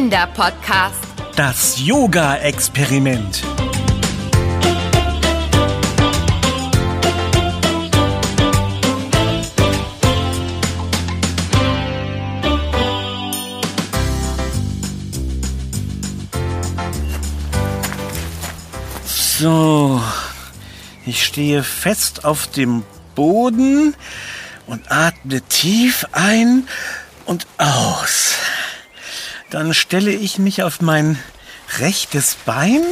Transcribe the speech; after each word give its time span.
Kinderpodcast. 0.00 1.04
Das 1.36 1.78
Yoga-Experiment. 1.78 3.42
So, 19.04 20.00
ich 21.04 21.26
stehe 21.26 21.62
fest 21.62 22.24
auf 22.24 22.46
dem 22.46 22.84
Boden 23.14 23.94
und 24.66 24.90
atme 24.90 25.42
tief 25.42 26.06
ein 26.12 26.66
und 27.26 27.46
aus. 27.58 28.38
Dann 29.50 29.74
stelle 29.74 30.12
ich 30.12 30.38
mich 30.38 30.62
auf 30.62 30.80
mein 30.80 31.18
rechtes 31.80 32.36
Bein 32.46 32.82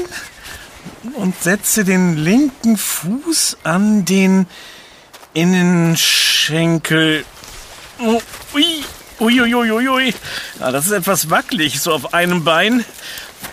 und 1.14 1.40
setze 1.40 1.84
den 1.84 2.16
linken 2.16 2.76
Fuß 2.76 3.58
an 3.62 4.04
den 4.04 4.46
Innenschenkel. 5.34 7.24
Oh, 8.00 8.20
ui, 8.54 8.84
ui, 9.20 9.40
ui, 9.40 9.70
ui, 9.70 9.88
ui. 9.88 10.14
Ja, 10.58 10.72
das 10.72 10.86
ist 10.86 10.92
etwas 10.92 11.30
wackelig, 11.30 11.80
so 11.80 11.92
auf 11.92 12.12
einem 12.12 12.42
Bein. 12.42 12.84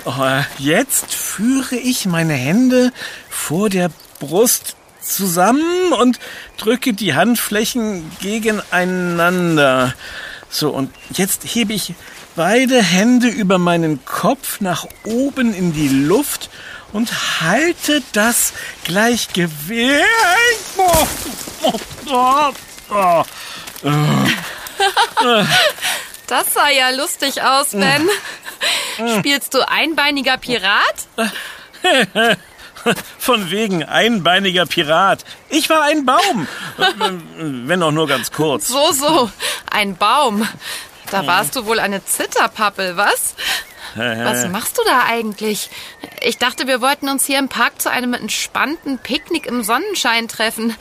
Oh, 0.06 0.42
jetzt 0.58 1.14
führe 1.14 1.76
ich 1.76 2.08
meine 2.08 2.34
Hände 2.34 2.92
vor 3.30 3.70
der 3.70 3.92
Brust 4.20 4.76
zusammen 5.00 5.94
und 6.00 6.20
drücke 6.58 6.94
die 6.94 7.14
Handflächen 7.14 8.12
gegeneinander. 8.20 9.94
So, 10.50 10.70
und 10.72 10.92
jetzt 11.12 11.44
hebe 11.44 11.74
ich 11.74 11.94
beide 12.36 12.82
Hände 12.82 13.28
über 13.28 13.58
meinen 13.58 14.04
Kopf 14.06 14.62
nach 14.62 14.86
oben 15.04 15.54
in 15.54 15.74
die 15.74 15.88
Luft 15.88 16.50
und 16.92 17.42
halte 17.42 18.02
das 18.14 18.54
Gleichgewicht. 18.84 20.04
Oh, 20.78 21.08
oh, 22.12 23.24
das 26.28 26.54
sah 26.54 26.70
ja 26.70 26.90
lustig 26.92 27.42
aus, 27.42 27.72
Ben. 27.72 28.10
Spielst 29.18 29.54
du 29.54 29.68
einbeiniger 29.68 30.38
Pirat? 30.38 31.08
Von 33.18 33.50
wegen 33.50 33.84
einbeiniger 33.84 34.66
Pirat. 34.66 35.26
Ich 35.50 35.70
war 35.70 35.84
ein 35.84 36.06
Baum. 36.06 36.48
Wenn 37.38 37.82
auch 37.82 37.92
nur 37.92 38.08
ganz 38.08 38.32
kurz. 38.32 38.68
So, 38.68 38.92
so. 38.92 39.32
Ein 39.72 39.98
Baum. 39.98 40.48
Da 41.12 41.26
warst 41.28 41.56
du 41.56 41.66
wohl 41.66 41.80
eine 41.80 42.04
Zitterpappel, 42.04 42.98
was? 42.98 43.36
Was 43.96 44.48
machst 44.50 44.78
du 44.78 44.82
da 44.84 45.04
eigentlich? 45.08 45.70
Ich 46.22 46.38
dachte, 46.38 46.68
wir 46.68 46.82
wollten 46.82 47.08
uns 47.08 47.26
hier 47.26 47.40
im 47.40 47.48
Park 47.48 47.82
zu 47.82 47.90
einem 47.90 48.14
entspannten 48.14 48.98
Picknick 48.98 49.46
im 49.46 49.64
Sonnenschein 49.64 50.28
treffen. 50.28 50.76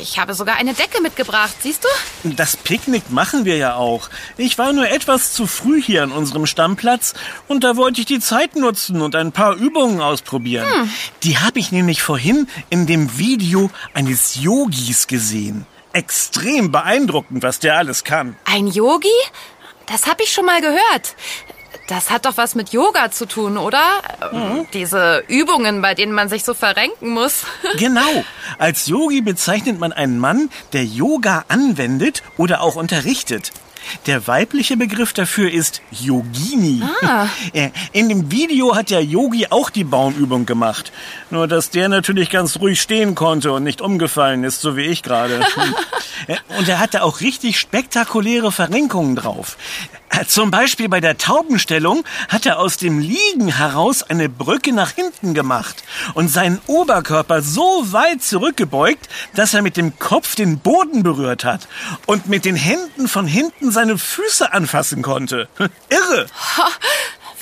Ich 0.00 0.20
habe 0.20 0.34
sogar 0.34 0.56
eine 0.56 0.72
Decke 0.72 1.00
mitgebracht, 1.02 1.54
siehst 1.60 1.84
du? 1.84 2.30
Das 2.36 2.56
Picknick 2.56 3.10
machen 3.10 3.44
wir 3.44 3.56
ja 3.56 3.74
auch. 3.74 4.08
Ich 4.36 4.56
war 4.56 4.72
nur 4.72 4.88
etwas 4.88 5.32
zu 5.32 5.48
früh 5.48 5.82
hier 5.82 6.04
an 6.04 6.12
unserem 6.12 6.46
Stammplatz 6.46 7.14
und 7.48 7.64
da 7.64 7.76
wollte 7.76 8.00
ich 8.00 8.06
die 8.06 8.20
Zeit 8.20 8.54
nutzen 8.54 9.02
und 9.02 9.16
ein 9.16 9.32
paar 9.32 9.56
Übungen 9.56 10.00
ausprobieren. 10.00 10.66
Hm. 10.70 10.90
Die 11.24 11.38
habe 11.38 11.58
ich 11.58 11.72
nämlich 11.72 12.02
vorhin 12.02 12.48
in 12.70 12.86
dem 12.86 13.18
Video 13.18 13.70
eines 13.94 14.36
Yogis 14.36 15.08
gesehen. 15.08 15.66
Extrem 15.92 16.72
beeindruckend, 16.72 17.44
was 17.44 17.60
der 17.60 17.76
alles 17.76 18.02
kann. 18.02 18.36
Ein 18.44 18.66
Yogi? 18.66 19.08
Das 19.86 20.06
habe 20.06 20.22
ich 20.22 20.32
schon 20.32 20.46
mal 20.46 20.60
gehört. 20.60 21.16
Das 21.88 22.10
hat 22.10 22.24
doch 22.24 22.36
was 22.36 22.54
mit 22.54 22.70
Yoga 22.70 23.10
zu 23.10 23.26
tun, 23.26 23.58
oder? 23.58 23.82
Mhm. 24.32 24.66
Diese 24.72 25.22
Übungen, 25.28 25.82
bei 25.82 25.94
denen 25.94 26.12
man 26.12 26.28
sich 26.28 26.44
so 26.44 26.54
verrenken 26.54 27.10
muss. 27.10 27.44
genau. 27.78 28.24
Als 28.58 28.86
Yogi 28.86 29.20
bezeichnet 29.20 29.78
man 29.78 29.92
einen 29.92 30.18
Mann, 30.18 30.50
der 30.72 30.84
Yoga 30.84 31.44
anwendet 31.48 32.22
oder 32.38 32.62
auch 32.62 32.76
unterrichtet. 32.76 33.52
Der 34.06 34.26
weibliche 34.26 34.78
Begriff 34.78 35.12
dafür 35.12 35.50
ist 35.50 35.82
Yogini. 35.90 36.82
Ah. 37.02 37.26
In 37.92 38.08
dem 38.08 38.30
Video 38.30 38.74
hat 38.74 38.88
der 38.88 39.04
Yogi 39.04 39.48
auch 39.50 39.68
die 39.68 39.84
Baumübung 39.84 40.46
gemacht. 40.46 40.90
Nur, 41.30 41.48
dass 41.48 41.68
der 41.68 41.90
natürlich 41.90 42.30
ganz 42.30 42.58
ruhig 42.60 42.80
stehen 42.80 43.14
konnte 43.14 43.52
und 43.52 43.62
nicht 43.62 43.82
umgefallen 43.82 44.44
ist, 44.44 44.62
so 44.62 44.76
wie 44.76 44.84
ich 44.84 45.02
gerade. 45.02 45.44
Äh, 46.26 46.36
und 46.58 46.68
er 46.68 46.78
hatte 46.78 47.02
auch 47.02 47.20
richtig 47.20 47.58
spektakuläre 47.58 48.52
Verrenkungen 48.52 49.16
drauf. 49.16 49.56
Äh, 50.10 50.26
zum 50.26 50.50
Beispiel 50.50 50.88
bei 50.88 51.00
der 51.00 51.18
Taubenstellung 51.18 52.04
hat 52.28 52.46
er 52.46 52.58
aus 52.58 52.76
dem 52.76 52.98
Liegen 52.98 53.48
heraus 53.48 54.02
eine 54.02 54.28
Brücke 54.28 54.72
nach 54.72 54.90
hinten 54.90 55.34
gemacht 55.34 55.82
und 56.14 56.28
seinen 56.28 56.60
Oberkörper 56.66 57.42
so 57.42 57.92
weit 57.92 58.22
zurückgebeugt, 58.22 59.08
dass 59.34 59.54
er 59.54 59.62
mit 59.62 59.76
dem 59.76 59.98
Kopf 59.98 60.34
den 60.34 60.58
Boden 60.58 61.02
berührt 61.02 61.44
hat 61.44 61.68
und 62.06 62.28
mit 62.28 62.44
den 62.44 62.56
Händen 62.56 63.08
von 63.08 63.26
hinten 63.26 63.70
seine 63.72 63.98
Füße 63.98 64.52
anfassen 64.52 65.02
konnte. 65.02 65.48
Irre! 65.88 66.26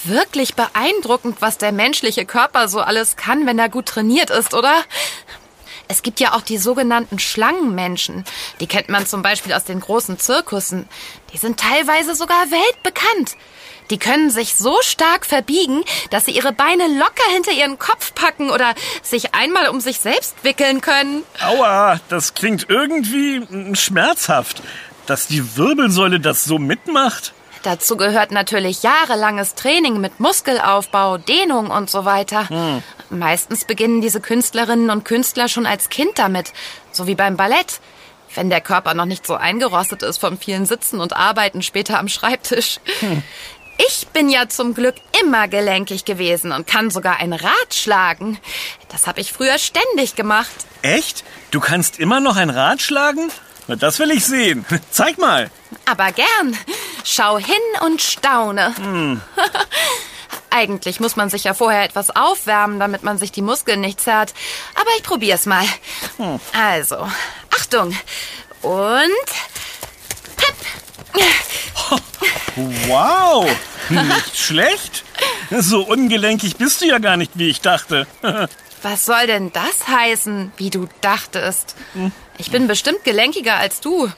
Wirklich 0.05 0.55
beeindruckend, 0.57 1.37
was 1.41 1.59
der 1.59 1.71
menschliche 1.71 2.25
Körper 2.25 2.69
so 2.69 2.81
alles 2.81 3.15
kann, 3.17 3.47
wenn 3.47 3.59
er 3.59 3.69
gut 3.69 3.87
trainiert 3.87 4.31
ist, 4.31 4.53
oder? 4.53 4.75
Es 5.93 6.01
gibt 6.01 6.21
ja 6.21 6.33
auch 6.33 6.41
die 6.41 6.57
sogenannten 6.57 7.19
Schlangenmenschen. 7.19 8.25
Die 8.61 8.67
kennt 8.67 8.89
man 8.89 9.05
zum 9.05 9.21
Beispiel 9.21 9.53
aus 9.53 9.65
den 9.65 9.79
großen 9.79 10.19
Zirkussen. 10.19 10.89
Die 11.35 11.37
sind 11.37 11.61
teilweise 11.61 12.15
sogar 12.15 12.51
weltbekannt. 12.51 13.37
Die 13.91 13.99
können 13.99 14.31
sich 14.31 14.55
so 14.55 14.75
stark 14.81 15.27
verbiegen, 15.27 15.85
dass 16.09 16.25
sie 16.25 16.31
ihre 16.31 16.55
Beine 16.55 16.87
locker 16.99 17.31
hinter 17.35 17.53
ihren 17.53 17.79
Kopf 17.79 18.15
packen 18.15 18.49
oder 18.49 18.75
sich 19.03 19.35
einmal 19.35 19.69
um 19.69 19.83
sich 19.83 20.01
selbst 20.01 20.35
wickeln 20.43 20.81
können. 20.81 21.25
Aua, 21.45 22.01
das 22.09 22.33
klingt 22.33 22.71
irgendwie 22.71 23.77
schmerzhaft. 23.77 24.63
Dass 25.05 25.27
die 25.27 25.59
Wirbelsäule 25.59 26.21
das 26.21 26.45
so 26.45 26.59
mitmacht? 26.59 27.35
Dazu 27.65 27.99
gehört 27.99 28.33
natürlich 28.33 28.83
jahrelanges 28.83 29.57
Training 29.57 30.01
mit 30.01 30.21
Muskelaufbau, 30.21 31.19
Dehnung 31.19 31.71
und 31.71 31.91
so 31.91 32.07
weiter. 32.07 32.49
Hm. 32.49 32.83
Meistens 33.13 33.67
beginnen 33.67 34.01
diese 34.01 34.21
Künstlerinnen 34.21 34.91
und 34.91 35.05
Künstler 35.05 35.49
schon 35.49 35.67
als 35.67 35.91
Kind 35.91 36.19
damit, 36.19 36.53
so 36.93 37.07
wie 37.07 37.15
beim 37.15 37.37
Ballett. 37.37 37.81
Wenn 38.35 38.49
der 38.49 38.63
Körper 38.63 38.95
noch 38.95 39.05
nicht 39.05 39.27
so 39.27 39.35
eingerostet 39.35 40.03
ist 40.03 40.19
vom 40.19 40.39
vielen 40.39 40.65
Sitzen 40.65 41.01
und 41.01 41.15
Arbeiten 41.15 41.61
später 41.61 41.99
am 41.99 42.09
Schreibtisch. 42.09 42.81
Hm. 43.01 43.23
Ich 43.77 44.09
bin 44.09 44.31
ja 44.31 44.49
zum 44.49 44.75
Glück 44.75 44.95
immer 45.23 45.49
gelenkig 45.49 46.05
gewesen 46.05 46.53
und 46.53 46.67
kann 46.67 46.91
sogar 46.91 47.19
ein 47.19 47.35
Rad 47.35 47.75
schlagen. 47.75 48.39
Das 48.89 49.07
habe 49.07 49.21
ich 49.21 49.33
früher 49.33 49.59
ständig 49.59 50.15
gemacht. 50.17 50.53
Echt? 50.81 51.25
Du 51.51 51.61
kannst 51.61 51.99
immer 51.99 52.21
noch 52.21 52.37
ein 52.37 52.51
Rad 52.51 52.81
schlagen? 52.81 53.31
Das 53.67 53.99
will 53.99 54.11
ich 54.11 54.25
sehen. 54.25 54.65
Zeig 54.91 55.19
mal. 55.19 55.51
Aber 55.85 56.13
gern. 56.13 56.57
Schau 57.05 57.39
hin 57.39 57.55
und 57.85 58.01
staune. 58.01 58.75
Hm. 58.77 59.21
Eigentlich 60.55 61.01
muss 61.01 61.17
man 61.17 61.31
sich 61.31 61.45
ja 61.45 61.55
vorher 61.55 61.83
etwas 61.85 62.15
aufwärmen, 62.15 62.79
damit 62.79 63.03
man 63.03 63.19
sich 63.19 63.33
die 63.33 63.43
Muskeln 63.43 63.81
nicht 63.81 64.01
zerrt. 64.01 64.35
Aber 64.75 64.91
ich 64.97 65.03
probier's 65.03 65.47
mal. 65.47 65.65
Hm. 66.19 66.41
Also, 66.53 67.09
Achtung. 67.51 67.97
Und. 68.63 69.11
Pep. 70.37 70.55
Wow, 72.87 73.49
nicht 73.89 74.37
schlecht. 74.37 75.05
So 75.51 75.87
ungelenkig 75.87 76.57
bist 76.57 76.81
du 76.83 76.87
ja 76.87 76.99
gar 76.99 77.17
nicht, 77.17 77.33
wie 77.35 77.49
ich 77.49 77.61
dachte. 77.61 78.07
Was 78.83 79.05
soll 79.05 79.27
denn 79.27 79.53
das 79.53 79.89
heißen, 79.89 80.53
wie 80.57 80.71
du 80.71 80.89
dachtest? 81.01 81.77
Ich 82.39 82.51
bin 82.51 82.67
bestimmt 82.67 83.05
gelenkiger 83.05 83.57
als 83.57 83.81
du. 83.81 84.09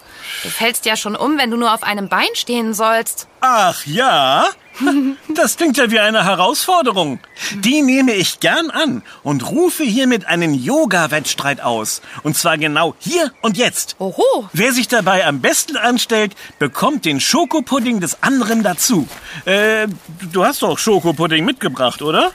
Du 0.43 0.49
fällst 0.49 0.87
ja 0.87 0.97
schon 0.97 1.17
um, 1.17 1.37
wenn 1.37 1.51
du 1.51 1.57
nur 1.57 1.75
auf 1.75 1.83
einem 1.83 2.09
Bein 2.09 2.29
stehen 2.35 2.75
sollst. 2.75 3.27
Ach 3.41 3.85
ja? 3.87 4.49
Das 5.29 5.57
klingt 5.57 5.77
ja 5.77 5.91
wie 5.91 5.99
eine 5.99 6.25
Herausforderung. 6.25 7.19
Die 7.55 7.83
nehme 7.83 8.13
ich 8.13 8.41
gern 8.41 8.71
an 8.71 9.03
und 9.23 9.51
rufe 9.51 9.85
hiermit 9.85 10.27
einen 10.27 10.55
Yoga-Wettstreit 10.55 11.61
aus. 11.61 12.03
Und 12.23 12.37
zwar 12.37 12.57
genau 12.59 12.95
hier 12.99 13.33
und 13.41 13.57
jetzt. 13.57 13.97
Oho. 13.99 14.49
Wer 14.53 14.73
sich 14.73 14.89
dabei 14.89 15.27
am 15.27 15.41
besten 15.41 15.77
anstellt, 15.77 16.35
bekommt 16.59 17.05
den 17.05 17.21
Schokopudding 17.21 18.01
des 18.01 18.23
anderen 18.23 18.63
dazu. 18.63 19.09
Äh, 19.45 19.89
du 20.33 20.45
hast 20.45 20.63
doch 20.63 20.79
Schokopudding 20.79 21.45
mitgebracht, 21.45 22.03
oder? 22.03 22.33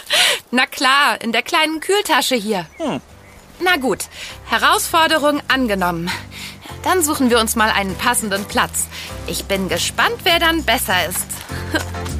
Na 0.50 0.66
klar, 0.66 1.20
in 1.20 1.32
der 1.32 1.42
kleinen 1.42 1.80
Kühltasche 1.80 2.36
hier. 2.36 2.66
Hm. 2.78 3.00
Na 3.64 3.76
gut, 3.76 4.06
Herausforderung 4.46 5.40
angenommen. 5.48 6.10
Dann 6.82 7.02
suchen 7.02 7.30
wir 7.30 7.38
uns 7.38 7.54
mal 7.54 7.70
einen 7.70 7.94
passenden 7.94 8.44
Platz. 8.44 8.86
Ich 9.26 9.44
bin 9.44 9.68
gespannt, 9.68 10.16
wer 10.24 10.38
dann 10.40 10.64
besser 10.64 11.06
ist. 11.08 11.26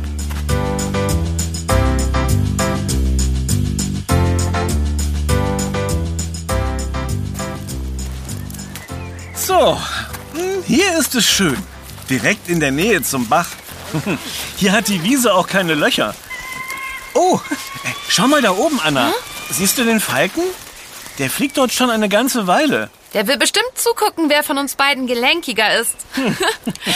So, 9.45 9.77
hm, 10.35 10.63
hier 10.67 10.97
ist 10.97 11.17
es 11.17 11.27
schön. 11.27 11.59
Direkt 12.09 12.49
in 12.49 12.61
der 12.61 12.71
Nähe 12.71 13.03
zum 13.03 13.29
Bach. 13.29 13.49
Hier 14.57 14.71
hat 14.71 14.87
die 14.87 15.03
Wiese 15.03 15.35
auch 15.35 15.49
keine 15.49 15.75
Löcher. 15.75 16.15
Oh, 17.13 17.41
schau 18.09 18.29
mal 18.29 18.41
da 18.41 18.53
oben, 18.53 18.81
Anna. 18.81 19.09
Hm? 19.09 19.15
Siehst 19.51 19.77
du 19.79 19.85
den 19.85 20.01
Falken? 20.01 20.45
Der 21.19 21.31
fliegt 21.31 21.59
dort 21.59 21.73
schon 21.73 21.91
eine 21.91 22.09
ganze 22.09 22.47
Weile. 22.47 22.91
Der 23.15 23.27
will 23.27 23.37
bestimmt 23.37 23.73
zugucken, 23.75 24.31
wer 24.31 24.43
von 24.43 24.59
uns 24.59 24.75
beiden 24.75 25.07
gelenkiger 25.07 25.79
ist. 25.79 25.95
Hm. 26.15 26.37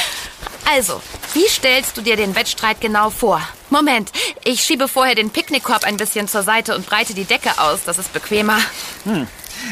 also, 0.75 1.03
wie 1.35 1.47
stellst 1.49 1.97
du 1.97 2.01
dir 2.01 2.17
den 2.17 2.35
Wettstreit 2.35 2.81
genau 2.81 3.11
vor? 3.11 3.47
Moment, 3.69 4.11
ich 4.45 4.63
schiebe 4.63 4.89
vorher 4.89 5.15
den 5.15 5.31
Picknickkorb 5.31 5.85
ein 5.85 5.97
bisschen 5.99 6.29
zur 6.29 6.43
Seite 6.43 6.75
und 6.75 6.87
breite 6.87 7.13
die 7.15 7.25
Decke 7.25 7.59
aus. 7.59 7.85
Das 7.85 7.99
ist 7.99 8.13
bequemer. 8.13 8.59
Hm. 9.05 9.27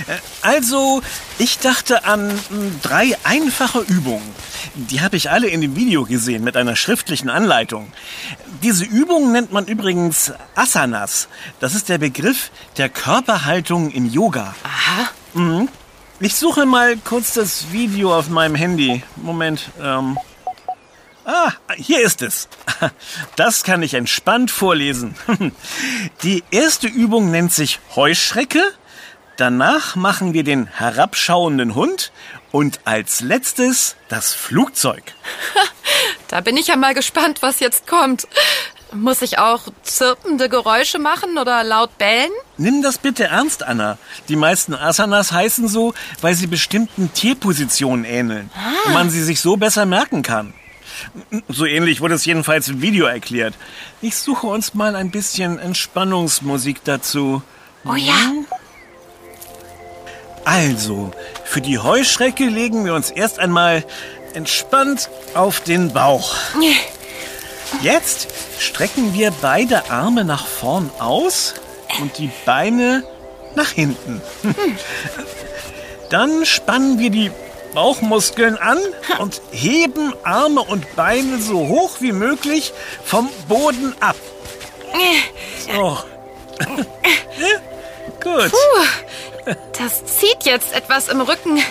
Äh, 0.07 0.17
also, 0.43 1.03
ich 1.39 1.59
dachte 1.59 2.05
an 2.05 2.31
hm, 2.31 2.81
drei 2.83 3.17
einfache 3.25 3.81
Übungen. 3.81 4.35
Die 4.75 5.01
habe 5.01 5.17
ich 5.17 5.31
alle 5.31 5.49
in 5.49 5.61
dem 5.61 5.77
Video 5.77 6.05
gesehen 6.05 6.45
mit 6.45 6.57
einer 6.57 6.77
schriftlichen 6.77 7.31
Anleitung. 7.31 7.93
Diese 8.63 8.85
Übungen 8.85 9.33
nennt 9.33 9.53
man 9.53 9.67
übrigens 9.67 10.33
Asanas. 10.55 11.29
Das 11.61 11.75
ist 11.75 11.89
der 11.89 11.99
Begriff 11.99 12.51
der 12.77 12.89
Körperhaltung 12.89 13.91
im 13.91 14.11
Yoga. 14.11 14.55
Aha. 14.63 15.11
Mhm. 15.35 15.69
Ich 16.21 16.37
suche 16.37 16.65
mal 16.65 16.97
kurz 16.97 17.35
das 17.35 17.73
Video 17.73 18.17
auf 18.17 18.29
meinem 18.29 18.55
Handy. 18.55 19.03
Moment. 19.17 19.71
Ähm. 19.81 20.19
Ah, 21.25 21.53
hier 21.77 22.03
ist 22.03 22.23
es. 22.23 22.49
Das 23.37 23.65
kann 23.65 23.83
ich 23.83 23.95
entspannt 23.95 24.51
vorlesen. 24.51 25.15
Die 26.23 26.45
erste 26.51 26.87
Übung 26.87 27.31
nennt 27.31 27.53
sich 27.53 27.81
Heuschrecke. 27.97 28.63
Danach 29.37 29.97
machen 29.97 30.33
wir 30.33 30.45
den 30.45 30.67
herabschauenden 30.67 31.75
Hund 31.75 32.13
und 32.53 32.81
als 32.85 33.21
letztes 33.21 33.97
das 34.09 34.33
Flugzeug. 34.33 35.03
Da 36.29 36.41
bin 36.41 36.57
ich 36.57 36.67
ja 36.67 36.77
mal 36.77 36.95
gespannt, 36.95 37.43
was 37.43 37.61
jetzt 37.61 37.87
kommt. 37.87 38.27
Muss 38.93 39.23
ich 39.23 39.39
auch 39.39 39.69
zirpende 39.83 40.49
Geräusche 40.49 40.99
machen 40.99 41.39
oder 41.39 41.63
laut 41.63 41.97
bellen? 41.99 42.31
Nimm 42.57 42.83
das 42.83 42.99
bitte 42.99 43.25
ernst, 43.25 43.63
Anna. 43.63 43.99
Die 44.29 44.35
meisten 44.35 44.75
Asanas 44.75 45.31
heißen 45.31 45.69
so, 45.69 45.95
weil 46.23 46.35
sie 46.35 46.49
bestimmten 46.49 47.13
Tierpositionen 47.13 48.05
ähneln. 48.05 48.51
Ah. 48.57 48.89
Und 48.89 48.95
man 48.95 49.11
sie 49.11 49.23
sich 49.23 49.41
so 49.41 49.57
besser 49.57 49.87
merken 49.87 50.23
kann. 50.23 50.55
So 51.49 51.67
ähnlich 51.67 52.01
wurde 52.01 52.15
es 52.15 52.25
jedenfalls 52.25 52.69
im 52.69 52.83
Video 52.83 53.07
erklärt. 53.07 53.55
Ich 54.01 54.17
suche 54.17 54.47
uns 54.49 54.75
mal 54.75 54.97
ein 54.97 55.11
bisschen 55.11 55.59
Entspannungsmusik 55.59 56.83
dazu. 56.85 57.43
Oh 57.85 57.95
ja. 57.95 58.15
Hm? 60.45 60.53
Also, 60.53 61.11
für 61.45 61.61
die 61.61 61.79
Heuschrecke 61.79 62.47
legen 62.47 62.85
wir 62.85 62.95
uns 62.95 63.11
erst 63.11 63.39
einmal 63.39 63.85
entspannt 64.35 65.09
auf 65.35 65.61
den 65.61 65.93
Bauch. 65.93 66.35
Jetzt 67.83 68.29
strecken 68.59 69.15
wir 69.15 69.33
beide 69.43 69.91
Arme 69.91 70.25
nach 70.25 70.47
vorn 70.47 70.91
aus 70.99 71.55
und 72.01 72.19
die 72.19 72.31
Beine 72.45 73.05
nach 73.55 73.71
hinten. 73.71 74.21
Dann 76.11 76.45
spannen 76.45 76.99
wir 76.99 77.11
die 77.11 77.31
Bauchmuskeln 77.75 78.57
an 78.57 78.79
und 79.19 79.43
heben 79.51 80.15
Arme 80.23 80.63
und 80.63 80.95
Beine 80.95 81.41
so 81.41 81.69
hoch 81.69 81.97
wie 82.01 82.13
möglich 82.13 82.73
vom 83.05 83.29
Boden 83.49 83.95
ab. 84.01 84.17
So. 85.67 85.99
Gut. 88.23 88.53
Das 89.79 90.05
zieht 90.05 90.45
jetzt 90.45 90.75
etwas 90.75 91.09
im 91.09 91.21
Rücken. 91.21 91.63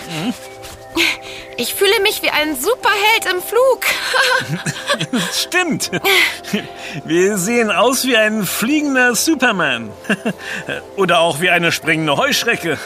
Ich 1.56 1.74
fühle 1.74 2.00
mich 2.02 2.22
wie 2.22 2.30
ein 2.30 2.56
Superheld 2.56 3.26
im 3.32 3.42
Flug. 3.42 5.20
Stimmt. 5.32 5.90
Wir 7.04 7.38
sehen 7.38 7.70
aus 7.70 8.04
wie 8.04 8.16
ein 8.16 8.44
fliegender 8.44 9.14
Superman. 9.14 9.90
Oder 10.96 11.20
auch 11.20 11.40
wie 11.40 11.50
eine 11.50 11.70
springende 11.70 12.16
Heuschrecke. 12.16 12.78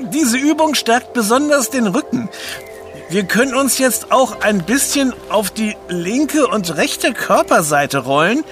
Diese 0.00 0.36
Übung 0.36 0.74
stärkt 0.74 1.14
besonders 1.14 1.70
den 1.70 1.86
Rücken. 1.86 2.28
Wir 3.08 3.24
können 3.24 3.54
uns 3.54 3.78
jetzt 3.78 4.12
auch 4.12 4.40
ein 4.40 4.64
bisschen 4.64 5.14
auf 5.28 5.50
die 5.50 5.76
linke 5.88 6.46
und 6.46 6.76
rechte 6.76 7.12
Körperseite 7.12 7.98
rollen, 7.98 8.44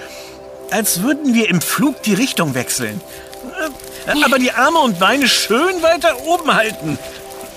als 0.71 1.03
würden 1.03 1.35
wir 1.35 1.49
im 1.49 1.61
Flug 1.61 2.03
die 2.03 2.15
Richtung 2.15 2.55
wechseln. 2.55 3.01
Aber 4.07 4.39
die 4.39 4.53
Arme 4.53 4.79
und 4.81 4.99
Beine 4.99 5.29
schön 5.29 5.83
weiter 5.83 6.21
oben 6.25 6.55
halten. 6.55 6.99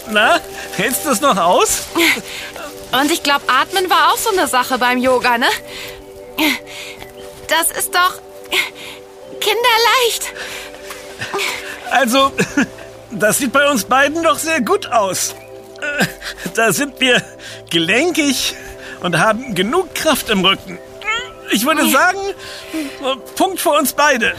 Na, 0.09 0.39
hältst 0.75 1.05
du 1.05 1.09
es 1.09 1.21
noch 1.21 1.37
aus? 1.37 1.83
Und 2.91 3.11
ich 3.11 3.23
glaube, 3.23 3.43
Atmen 3.47 3.89
war 3.89 4.13
auch 4.13 4.17
so 4.17 4.29
eine 4.29 4.47
Sache 4.47 4.77
beim 4.77 4.99
Yoga, 4.99 5.37
ne? 5.37 5.47
Das 7.47 7.71
ist 7.77 7.93
doch 7.93 8.21
kinderleicht. 9.39 10.33
Also, 11.91 12.31
das 13.11 13.39
sieht 13.39 13.51
bei 13.51 13.69
uns 13.69 13.85
beiden 13.85 14.23
doch 14.23 14.37
sehr 14.37 14.61
gut 14.61 14.87
aus. 14.87 15.35
Da 16.55 16.71
sind 16.71 16.99
wir 17.01 17.21
gelenkig 17.69 18.55
und 19.01 19.19
haben 19.19 19.55
genug 19.55 19.93
Kraft 19.93 20.29
im 20.29 20.45
Rücken. 20.45 20.79
Ich 21.51 21.65
würde 21.65 21.89
sagen, 21.89 22.19
Punkt 23.35 23.59
für 23.59 23.71
uns 23.71 23.93
beide. 23.93 24.33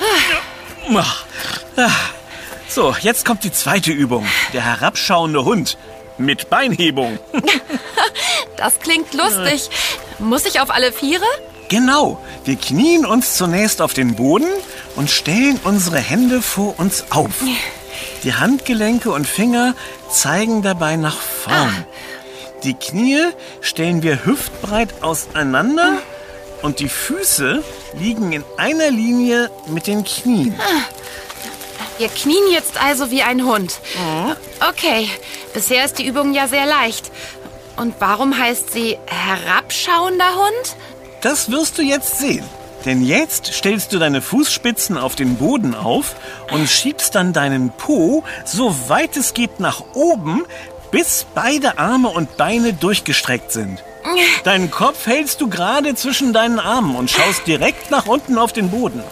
So, 2.68 2.94
jetzt 3.00 3.24
kommt 3.24 3.44
die 3.44 3.52
zweite 3.52 3.90
Übung. 3.90 4.26
Der 4.52 4.64
herabschauende 4.64 5.44
Hund. 5.44 5.78
Mit 6.18 6.50
Beinhebung. 6.50 7.18
Das 8.56 8.80
klingt 8.80 9.12
lustig. 9.12 9.68
Muss 10.18 10.46
ich 10.46 10.60
auf 10.60 10.70
alle 10.70 10.90
Viere? 10.90 11.26
Genau. 11.68 12.24
Wir 12.46 12.56
knien 12.56 13.04
uns 13.04 13.36
zunächst 13.36 13.82
auf 13.82 13.92
den 13.92 14.16
Boden 14.16 14.48
und 14.94 15.10
stellen 15.10 15.60
unsere 15.62 15.98
Hände 15.98 16.40
vor 16.40 16.78
uns 16.78 17.04
auf. 17.10 17.32
Die 18.22 18.34
Handgelenke 18.34 19.10
und 19.10 19.26
Finger 19.26 19.74
zeigen 20.10 20.62
dabei 20.62 20.96
nach 20.96 21.18
vorn. 21.18 21.86
Ah. 21.86 22.62
Die 22.64 22.72
Knie 22.72 23.20
stellen 23.60 24.02
wir 24.02 24.24
hüftbreit 24.24 25.02
auseinander 25.02 25.98
und 26.62 26.80
die 26.80 26.88
Füße 26.88 27.62
liegen 27.98 28.32
in 28.32 28.44
einer 28.56 28.90
Linie 28.90 29.50
mit 29.68 29.86
den 29.86 30.04
Knien. 30.04 30.58
Ah. 30.58 30.82
Wir 31.98 32.08
knien 32.08 32.52
jetzt 32.52 32.80
also 32.82 33.10
wie 33.10 33.22
ein 33.22 33.44
Hund. 33.44 33.80
Mhm. 33.94 34.36
Okay, 34.68 35.08
bisher 35.54 35.84
ist 35.84 35.98
die 35.98 36.06
Übung 36.06 36.34
ja 36.34 36.46
sehr 36.46 36.66
leicht. 36.66 37.10
Und 37.76 37.94
warum 38.00 38.38
heißt 38.38 38.72
sie 38.72 38.98
herabschauender 39.06 40.34
Hund? 40.34 40.76
Das 41.22 41.50
wirst 41.50 41.78
du 41.78 41.82
jetzt 41.82 42.18
sehen. 42.18 42.44
Denn 42.84 43.04
jetzt 43.04 43.46
stellst 43.46 43.92
du 43.92 43.98
deine 43.98 44.22
Fußspitzen 44.22 44.96
auf 44.96 45.16
den 45.16 45.36
Boden 45.36 45.74
auf 45.74 46.14
und 46.52 46.68
schiebst 46.68 47.14
dann 47.14 47.32
deinen 47.32 47.70
Po 47.70 48.22
so 48.44 48.88
weit 48.88 49.16
es 49.16 49.34
geht 49.34 49.58
nach 49.58 49.82
oben, 49.94 50.44
bis 50.92 51.26
beide 51.34 51.78
Arme 51.78 52.08
und 52.08 52.36
Beine 52.36 52.74
durchgestreckt 52.74 53.50
sind. 53.50 53.82
Deinen 54.44 54.70
Kopf 54.70 55.06
hältst 55.06 55.40
du 55.40 55.48
gerade 55.48 55.94
zwischen 55.94 56.32
deinen 56.32 56.58
Armen 56.58 56.96
und 56.96 57.10
schaust 57.10 57.46
direkt 57.46 57.90
nach 57.90 58.06
unten 58.06 58.38
auf 58.38 58.52
den 58.52 58.70
Boden. 58.70 59.02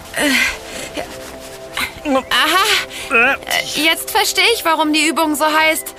Aha. 2.07 3.37
Jetzt 3.75 4.11
verstehe 4.11 4.45
ich, 4.55 4.65
warum 4.65 4.93
die 4.93 5.07
Übung 5.07 5.35
so 5.37 5.45
heißt. 5.45 5.95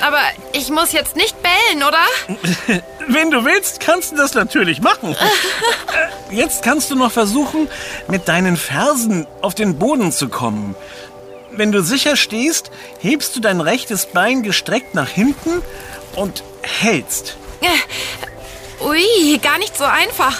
Aber 0.00 0.20
ich 0.52 0.70
muss 0.70 0.92
jetzt 0.92 1.14
nicht 1.14 1.36
bellen, 1.42 1.84
oder? 1.84 2.04
Wenn 3.06 3.30
du 3.30 3.44
willst, 3.44 3.80
kannst 3.80 4.12
du 4.12 4.16
das 4.16 4.34
natürlich 4.34 4.80
machen. 4.80 5.16
Jetzt 6.30 6.64
kannst 6.64 6.90
du 6.90 6.96
noch 6.96 7.12
versuchen, 7.12 7.68
mit 8.08 8.28
deinen 8.28 8.56
Fersen 8.56 9.26
auf 9.40 9.54
den 9.54 9.78
Boden 9.78 10.10
zu 10.10 10.28
kommen. 10.28 10.74
Wenn 11.52 11.70
du 11.70 11.82
sicher 11.82 12.16
stehst, 12.16 12.70
hebst 12.98 13.36
du 13.36 13.40
dein 13.40 13.60
rechtes 13.60 14.06
Bein 14.06 14.42
gestreckt 14.42 14.94
nach 14.94 15.08
hinten 15.08 15.62
und 16.16 16.42
hältst. 16.62 17.36
Ui, 18.80 19.38
gar 19.38 19.58
nicht 19.58 19.76
so 19.76 19.84
einfach. 19.84 20.36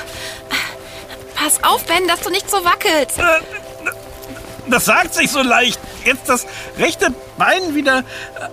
Pass 1.34 1.62
auf, 1.64 1.84
Ben, 1.84 2.06
dass 2.08 2.20
du 2.20 2.30
nicht 2.30 2.50
so 2.50 2.64
wackelst. 2.64 3.18
Äh, 3.18 3.40
das 4.68 4.84
sagt 4.84 5.14
sich 5.14 5.30
so 5.30 5.42
leicht. 5.42 5.80
Jetzt 6.04 6.28
das 6.28 6.46
rechte 6.78 7.14
Bein 7.36 7.74
wieder 7.74 7.98
äh, 7.98 8.02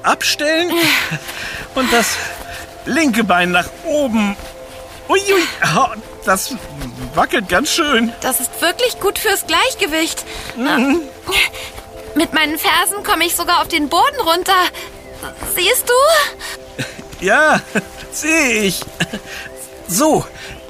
abstellen 0.04 0.72
und 1.76 1.92
das 1.92 2.18
linke 2.86 3.24
Bein 3.24 3.52
nach 3.52 3.70
oben. 3.86 4.36
Uiui, 5.08 5.48
das 6.26 6.56
wackelt 7.16 7.50
ganz 7.50 7.72
schön. 7.72 8.14
Das 8.22 8.40
ist 8.40 8.62
wirklich 8.62 9.00
gut 9.00 9.18
fürs 9.18 9.48
Gleichgewicht. 9.48 10.24
Mhm. 10.56 11.02
Mit 12.16 12.34
meinen 12.34 12.58
Fersen 12.60 13.04
komme 13.04 13.26
ich 13.26 13.36
sogar 13.36 13.62
auf 13.62 13.68
den 13.68 13.90
Boden 13.90 14.20
runter. 14.24 14.54
Siehst 15.56 15.90
du? 15.90 16.84
Ja, 17.20 17.62
sehe 18.12 18.62
ich. 18.64 18.82
So, 19.88 20.26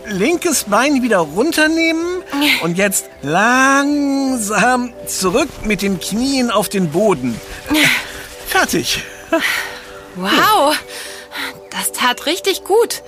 linkes 0.05 0.65
Bein 0.65 1.03
wieder 1.03 1.19
runternehmen 1.19 2.23
und 2.63 2.77
jetzt 2.77 3.05
langsam 3.21 4.93
zurück 5.05 5.49
mit 5.63 5.81
den 5.81 5.99
Knien 5.99 6.51
auf 6.51 6.69
den 6.69 6.91
Boden. 6.91 7.39
Fertig. 8.47 9.03
Wow, 10.15 10.75
das 11.71 11.91
tat 11.91 12.25
richtig 12.25 12.63
gut. 12.63 13.03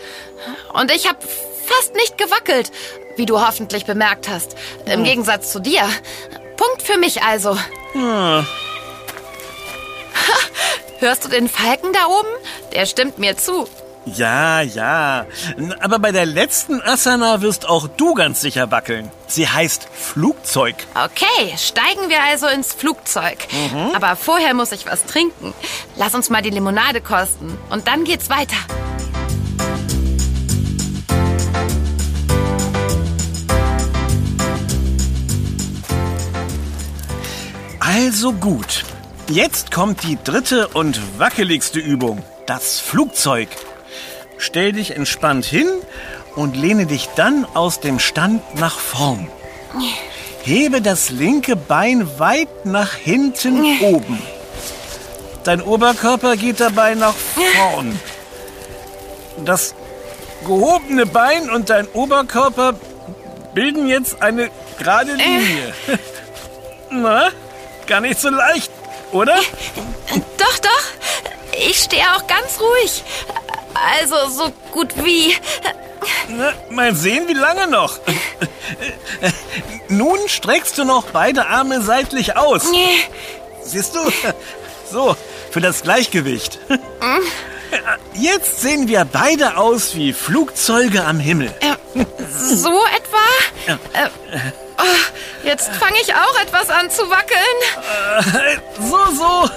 Und 0.74 0.92
ich 0.92 1.08
habe 1.08 1.20
fast 1.66 1.96
nicht 1.96 2.18
gewackelt, 2.18 2.72
wie 3.16 3.26
du 3.26 3.40
hoffentlich 3.46 3.86
bemerkt 3.86 4.30
hast. 4.30 4.56
Im 4.86 5.04
Gegensatz 5.04 5.52
zu 5.52 5.60
dir. 5.60 5.84
Punkt 6.58 6.84
für 6.84 6.98
mich 6.98 7.24
also. 7.24 7.58
Hm. 7.94 8.46
Hörst 11.02 11.26
du 11.26 11.30
den 11.30 11.50
Falken 11.50 11.92
da 11.94 12.06
oben? 12.06 12.30
Der 12.74 12.86
stimmt 12.86 13.18
mir 13.18 13.36
zu. 13.36 13.68
Ja, 14.06 14.62
ja. 14.62 15.26
Aber 15.80 15.98
bei 15.98 16.12
der 16.12 16.28
letzten 16.28 16.80
Asana 16.80 17.42
wirst 17.42 17.68
auch 17.68 17.88
du 17.88 18.14
ganz 18.14 18.40
sicher 18.40 18.70
wackeln. 18.70 19.10
Sie 19.26 19.50
heißt 19.50 19.88
Flugzeug. 19.92 20.76
Okay, 20.94 21.58
steigen 21.58 22.08
wir 22.10 22.22
also 22.22 22.46
ins 22.46 22.72
Flugzeug. 22.74 23.48
Aber 23.96 24.16
vorher 24.16 24.54
muss 24.54 24.72
ich 24.72 24.86
was 24.86 25.04
trinken. 25.06 25.56
Lass 25.96 26.14
uns 26.14 26.30
mal 26.30 26.44
die 26.44 26.52
Limonade 26.52 27.02
kosten. 27.02 27.58
Und 27.72 27.88
dann 27.88 28.04
geht's 28.04 28.30
weiter. 28.30 28.58
Also 37.80 38.34
gut. 38.34 38.84
Jetzt 39.30 39.72
kommt 39.72 40.04
die 40.04 40.18
dritte 40.24 40.68
und 40.70 41.00
wackeligste 41.20 41.80
Übung. 41.80 42.24
Das 42.46 42.80
Flugzeug. 42.80 43.48
Stell 44.38 44.74
dich 44.74 44.96
entspannt 44.96 45.46
hin 45.46 45.68
und 46.36 46.56
lehne 46.58 46.86
dich 46.86 47.08
dann 47.16 47.46
aus 47.54 47.80
dem 47.80 48.00
Stand 48.00 48.42
nach 48.56 48.78
vorn. 48.80 49.30
Hebe 50.44 50.82
das 50.82 51.12
linke 51.12 51.56
Bein 51.56 52.20
weit 52.20 52.66
nach 52.66 52.94
hinten 52.94 53.80
oben. 53.82 54.22
Dein 55.44 55.62
Oberkörper 55.62 56.36
geht 56.36 56.60
dabei 56.60 56.96
nach 56.96 57.16
vorn. 57.16 58.00
Das 59.46 59.76
gehobene 60.46 61.06
Bein 61.06 61.50
und 61.50 61.70
dein 61.70 61.88
Oberkörper 61.88 62.74
bilden 63.54 63.88
jetzt 63.88 64.22
eine 64.22 64.50
gerade 64.78 65.14
Linie. 65.14 65.74
Na, 66.90 67.30
gar 67.88 68.02
nicht 68.02 68.20
so 68.20 68.30
leicht, 68.30 68.72
oder? 69.12 69.40
Doch, 70.38 70.60
doch. 70.60 70.84
Ich 71.68 71.80
stehe 71.84 72.04
auch 72.16 72.26
ganz 72.28 72.60
ruhig. 72.60 73.04
Also 73.74 74.30
so 74.30 74.52
gut 74.72 74.94
wie. 75.04 75.36
Na, 76.30 76.54
mal 76.70 76.96
sehen, 76.96 77.28
wie 77.28 77.34
lange 77.34 77.68
noch. 77.68 78.00
Nun 79.88 80.18
streckst 80.28 80.78
du 80.78 80.86
noch 80.86 81.06
beide 81.08 81.48
Arme 81.48 81.82
seitlich 81.82 82.38
aus. 82.38 82.64
Siehst 83.64 83.96
du? 83.96 84.00
So, 84.92 85.16
für 85.52 85.62
das 85.62 85.84
Gleichgewicht. 85.84 86.60
Jetzt 88.14 88.62
sehen 88.62 88.88
wir 88.88 89.06
beide 89.06 89.58
aus 89.58 89.96
wie 89.96 90.12
Flugzeuge 90.12 91.06
am 91.06 91.20
Himmel. 91.20 91.54
Äh, 91.62 92.06
so 92.30 92.84
etwa? 92.96 93.78
Äh, 93.94 94.10
oh, 94.82 95.46
jetzt 95.48 95.70
fange 95.76 95.96
ich 96.02 96.14
auch 96.14 96.42
etwas 96.42 96.70
an 96.70 96.90
zu 96.90 97.04
wackeln. 97.10 97.40
So, 98.80 99.00
so. 99.16 99.50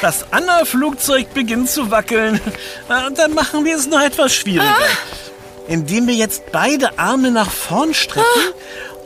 Das 0.00 0.24
Anna-Flugzeug 0.30 1.32
beginnt 1.34 1.70
zu 1.70 1.90
wackeln. 1.90 2.40
Äh, 2.88 3.06
Und 3.06 3.18
dann 3.18 3.34
machen 3.34 3.64
wir 3.64 3.76
es 3.76 3.86
noch 3.86 4.00
etwas 4.00 4.34
schwieriger. 4.34 4.74
Indem 5.68 6.06
wir 6.08 6.14
jetzt 6.14 6.50
beide 6.52 6.98
Arme 6.98 7.30
nach 7.30 7.50
vorn 7.50 7.94
strecken 7.94 8.26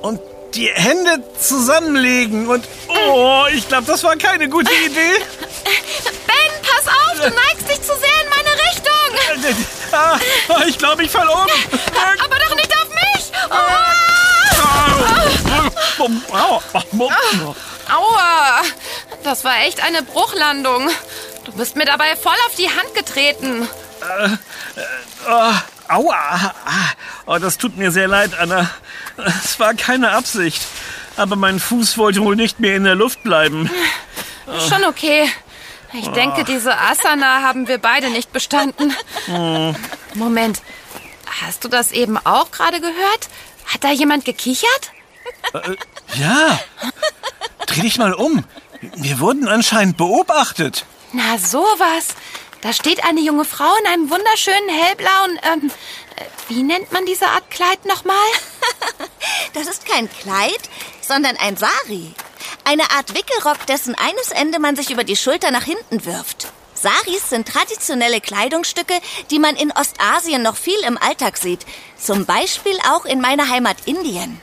und 0.03 0.21
die 0.55 0.69
Hände 0.73 1.23
zusammenlegen. 1.39 2.49
Und, 2.49 2.65
oh, 2.89 3.45
ich 3.53 3.69
glaube, 3.69 3.85
das 3.87 4.03
war 4.05 4.17
keine 4.17 4.49
gute 4.49 4.73
Idee. 4.73 5.17
Ben, 6.27 6.53
pass 6.63 6.87
auf, 6.89 7.15
du 7.21 7.29
neigst 7.35 7.69
dich 7.69 7.81
zu 7.83 7.93
sehr 7.99 8.23
in 8.23 8.31
meine 8.31 8.53
Richtung. 8.71 8.93
Ah, 9.93 10.19
ich 10.67 10.79
glaube, 10.79 11.05
ich 11.05 11.11
fall 11.11 11.29
um. 11.29 11.47
Aber 12.25 12.37
doch 12.39 12.55
nicht 12.57 12.73
auf 12.73 12.89
mich. 12.89 13.33
Oh. 13.51 13.55
Aua, 17.89 18.63
das 19.23 19.45
war 19.45 19.59
echt 19.61 19.83
eine 19.83 20.03
Bruchlandung. 20.03 20.89
Du 21.45 21.53
bist 21.53 21.77
mir 21.77 21.85
dabei 21.85 22.17
voll 22.17 22.35
auf 22.49 22.55
die 22.57 22.69
Hand 22.69 22.95
getreten. 22.95 23.69
Aua. 25.89 26.15
Ah, 26.65 26.93
Oh, 27.29 27.39
das 27.39 27.59
tut 27.59 27.77
mir 27.77 27.91
sehr 27.91 28.07
leid, 28.09 28.39
Anna. 28.39 28.71
Es 29.17 29.59
war 29.59 29.75
keine 29.75 30.11
Absicht. 30.13 30.63
Aber 31.17 31.35
mein 31.35 31.59
Fuß 31.59 31.97
wollte 31.99 32.21
wohl 32.21 32.37
nicht 32.37 32.61
mehr 32.61 32.77
in 32.77 32.85
der 32.85 32.95
Luft 32.95 33.23
bleiben. 33.23 33.71
Schon 34.69 34.85
okay. 34.85 35.29
Ich 35.93 36.07
denke, 36.09 36.45
diese 36.45 36.77
Asana 36.77 37.43
haben 37.43 37.67
wir 37.69 37.79
beide 37.79 38.11
nicht 38.11 38.33
bestanden. 38.33 38.95
Moment, 40.15 40.61
hast 41.43 41.65
du 41.65 41.69
das 41.69 41.91
eben 41.93 42.17
auch 42.19 42.51
gerade 42.51 42.81
gehört? 42.81 43.29
Hat 43.67 43.83
da 43.83 43.91
jemand 43.91 44.25
gekichert? 44.25 44.93
Ja. 46.15 46.59
Dreh 47.67 47.81
dich 47.83 47.99
mal 47.99 48.15
um. 48.15 48.45
Wir 48.95 49.21
wurden 49.21 49.49
anscheinend 49.49 49.97
beobachtet. 49.97 50.85
Na 51.13 51.39
sowas. 51.39 52.09
Da 52.61 52.73
steht 52.73 53.05
eine 53.05 53.21
junge 53.21 53.45
Frau 53.45 53.71
in 53.81 53.87
einem 53.87 54.11
wunderschönen 54.11 54.69
hellblauen, 54.69 55.39
ähm, 55.43 55.71
äh, 56.17 56.25
wie 56.49 56.63
nennt 56.63 56.91
man 56.91 57.05
diese 57.07 57.29
Art 57.29 57.51
Kleid 57.51 57.85
nochmal? 57.85 58.17
Das 59.55 59.67
ist 59.67 59.87
kein 59.87 60.11
Kleid, 60.11 60.61
sondern 61.01 61.37
ein 61.39 61.57
Sari. 61.57 62.13
Eine 62.65 62.91
Art 62.91 63.15
Wickelrock, 63.15 63.67
dessen 63.67 63.95
eines 63.95 64.31
Ende 64.31 64.59
man 64.59 64.77
sich 64.77 64.91
über 64.91 65.03
die 65.03 65.17
Schulter 65.17 65.51
nach 65.51 65.65
hinten 65.65 66.05
wirft. 66.05 66.49
Saris 66.75 67.31
sind 67.31 67.49
traditionelle 67.49 68.21
Kleidungsstücke, 68.21 68.95
die 69.31 69.39
man 69.39 69.57
in 69.57 69.73
Ostasien 69.73 70.43
noch 70.43 70.57
viel 70.57 70.79
im 70.87 70.99
Alltag 70.99 71.39
sieht. 71.39 71.65
Zum 71.99 72.27
Beispiel 72.27 72.79
auch 72.91 73.07
in 73.07 73.21
meiner 73.21 73.49
Heimat 73.49 73.79
Indien. 73.87 74.41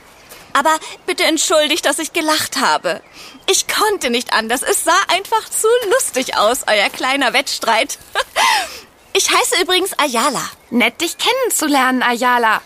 Aber 0.54 0.74
bitte 1.06 1.24
entschuldigt, 1.24 1.84
dass 1.84 1.98
ich 1.98 2.12
gelacht 2.14 2.58
habe. 2.60 3.02
Ich 3.50 3.66
konnte 3.68 4.08
nicht 4.08 4.32
anders. 4.32 4.62
Es 4.62 4.84
sah 4.84 4.96
einfach 5.08 5.48
zu 5.50 5.66
lustig 5.92 6.36
aus, 6.38 6.62
euer 6.66 6.88
kleiner 6.88 7.32
Wettstreit. 7.34 7.98
Ich 9.16 9.30
heiße 9.30 9.62
übrigens 9.62 9.96
Ayala. 9.96 10.42
Nett, 10.70 11.00
dich 11.00 11.16
kennenzulernen, 11.18 12.02
Ayala. 12.02 12.60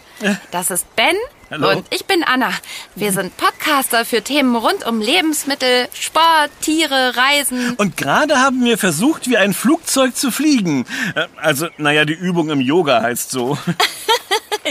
Das 0.50 0.70
ist 0.70 0.86
Ben 0.96 1.14
Hallo. 1.50 1.68
und 1.72 1.86
ich 1.90 2.06
bin 2.06 2.24
Anna. 2.24 2.50
Wir 2.94 3.12
sind 3.12 3.36
Podcaster 3.36 4.06
für 4.06 4.22
Themen 4.22 4.56
rund 4.56 4.86
um 4.86 5.02
Lebensmittel, 5.02 5.88
Sport, 5.92 6.50
Tiere, 6.62 7.14
Reisen. 7.16 7.74
Und 7.74 7.98
gerade 7.98 8.38
haben 8.38 8.64
wir 8.64 8.78
versucht, 8.78 9.28
wie 9.28 9.36
ein 9.36 9.52
Flugzeug 9.52 10.16
zu 10.16 10.30
fliegen. 10.30 10.86
Äh, 11.14 11.26
Also, 11.36 11.68
naja, 11.76 12.06
die 12.06 12.14
Übung 12.14 12.48
im 12.48 12.62
Yoga 12.62 13.02
heißt 13.02 13.30
so. 13.30 13.58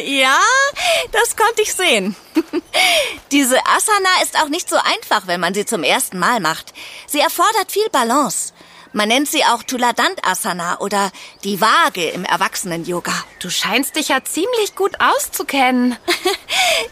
Ja, 0.05 0.39
das 1.11 1.35
konnte 1.35 1.61
ich 1.61 1.73
sehen. 1.73 2.15
Diese 3.31 3.57
Asana 3.65 4.21
ist 4.23 4.39
auch 4.39 4.49
nicht 4.49 4.69
so 4.69 4.75
einfach, 4.77 5.27
wenn 5.27 5.39
man 5.39 5.53
sie 5.53 5.65
zum 5.65 5.83
ersten 5.83 6.19
Mal 6.19 6.39
macht. 6.39 6.73
Sie 7.07 7.19
erfordert 7.19 7.71
viel 7.71 7.89
Balance. 7.89 8.53
Man 8.93 9.09
nennt 9.09 9.27
sie 9.27 9.43
auch 9.43 9.63
Tuladant 9.63 10.25
Asana 10.25 10.79
oder 10.79 11.11
die 11.43 11.61
Waage 11.61 12.09
im 12.09 12.25
Erwachsenen-Yoga. 12.25 13.13
Du 13.39 13.49
scheinst 13.49 13.95
dich 13.95 14.09
ja 14.09 14.23
ziemlich 14.23 14.75
gut 14.75 14.99
auszukennen. 14.99 15.97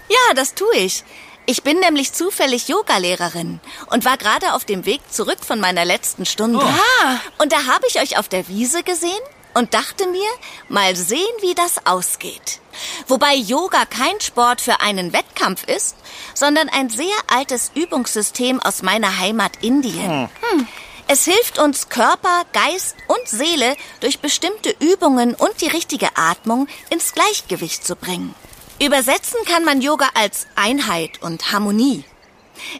Ja, 0.07 0.33
das 0.33 0.55
tue 0.55 0.75
ich. 0.75 1.03
Ich 1.45 1.61
bin 1.61 1.79
nämlich 1.79 2.11
zufällig 2.11 2.67
Yogalehrerin 2.67 3.59
und 3.87 4.03
war 4.03 4.17
gerade 4.17 4.53
auf 4.53 4.65
dem 4.65 4.85
Weg 4.85 5.01
zurück 5.11 5.37
von 5.45 5.59
meiner 5.59 5.85
letzten 5.85 6.25
Stunde. 6.25 6.65
Ah. 6.65 7.19
Und 7.37 7.51
da 7.51 7.67
habe 7.67 7.85
ich 7.87 7.99
euch 7.99 8.17
auf 8.17 8.27
der 8.27 8.47
Wiese 8.47 8.81
gesehen 8.81 9.21
und 9.55 9.73
dachte 9.73 10.05
mir, 10.07 10.29
mal 10.69 10.95
sehen, 10.95 11.35
wie 11.41 11.55
das 11.55 11.85
ausgeht. 11.87 12.59
Wobei 13.07 13.33
Yoga 13.35 13.85
kein 13.85 14.19
Sport 14.21 14.61
für 14.61 14.81
einen 14.81 15.13
Wettkampf 15.13 15.63
ist, 15.63 15.95
sondern 16.35 16.69
ein 16.69 16.89
sehr 16.89 17.15
altes 17.33 17.71
Übungssystem 17.73 18.61
aus 18.61 18.83
meiner 18.83 19.17
Heimat 19.17 19.53
Indien. 19.61 20.29
Hm. 20.41 20.67
Es 21.07 21.25
hilft 21.25 21.59
uns 21.59 21.89
Körper, 21.89 22.43
Geist 22.51 22.95
und 23.07 23.27
Seele 23.27 23.75
durch 23.99 24.19
bestimmte 24.19 24.75
Übungen 24.79 25.35
und 25.35 25.61
die 25.61 25.67
richtige 25.67 26.09
Atmung 26.15 26.67
ins 26.89 27.13
Gleichgewicht 27.13 27.85
zu 27.85 27.95
bringen. 27.95 28.33
Übersetzen 28.81 29.39
kann 29.45 29.63
man 29.63 29.81
Yoga 29.81 30.09
als 30.15 30.47
Einheit 30.55 31.21
und 31.21 31.51
Harmonie. 31.51 32.03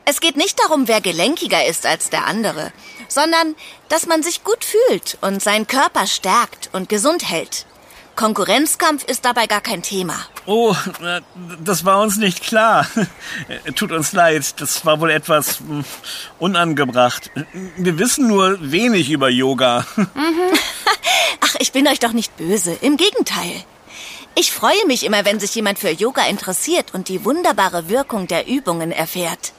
Es 0.06 0.20
geht 0.20 0.38
nicht 0.38 0.60
darum, 0.60 0.88
wer 0.88 1.02
gelenkiger 1.02 1.66
ist 1.66 1.86
als 1.86 2.10
der 2.10 2.26
andere, 2.26 2.72
sondern 3.08 3.56
dass 3.90 4.08
man 4.08 4.24
sich 4.24 4.44
gut 4.44 4.66
fühlt 4.66 5.18
und 5.22 5.42
seinen 5.42 5.68
Körper 5.68 6.08
stärkt 6.08 6.70
und 6.74 6.90
gesund 6.90 7.30
hält. 7.30 7.66
Konkurrenzkampf 8.16 9.04
ist 9.04 9.26
dabei 9.26 9.46
gar 9.46 9.60
kein 9.60 9.82
Thema. 9.82 10.16
Oh, 10.46 10.74
äh, 11.02 11.22
das 11.60 11.84
war 11.84 12.02
uns 12.02 12.18
nicht 12.18 12.42
klar. 12.42 12.88
Tut 13.76 13.92
uns 13.92 14.14
leid, 14.14 14.62
das 14.62 14.86
war 14.86 15.02
wohl 15.02 15.12
etwas 15.12 15.60
hm, 15.60 15.84
unangebracht. 16.40 17.32
Wir 17.78 18.00
wissen 18.00 18.28
nur 18.28 18.58
wenig 18.62 19.10
über 19.12 19.30
Yoga. 19.30 19.86
Ach, 21.42 21.56
ich 21.60 21.72
bin 21.72 21.88
euch 21.88 22.00
doch 22.00 22.14
nicht 22.14 22.38
böse. 22.38 22.78
Im 22.82 22.96
Gegenteil. 22.96 23.64
Ich 24.38 24.52
freue 24.52 24.86
mich 24.86 25.06
immer, 25.06 25.24
wenn 25.26 25.40
sich 25.40 25.56
jemand 25.56 25.80
für 25.80 25.90
Yoga 25.90 26.26
interessiert 26.26 26.94
und 26.94 27.08
die 27.08 27.24
wunderbare 27.24 27.90
Wirkung 27.90 28.28
der 28.28 28.48
Übungen 28.48 28.92
erfährt. 28.92 29.54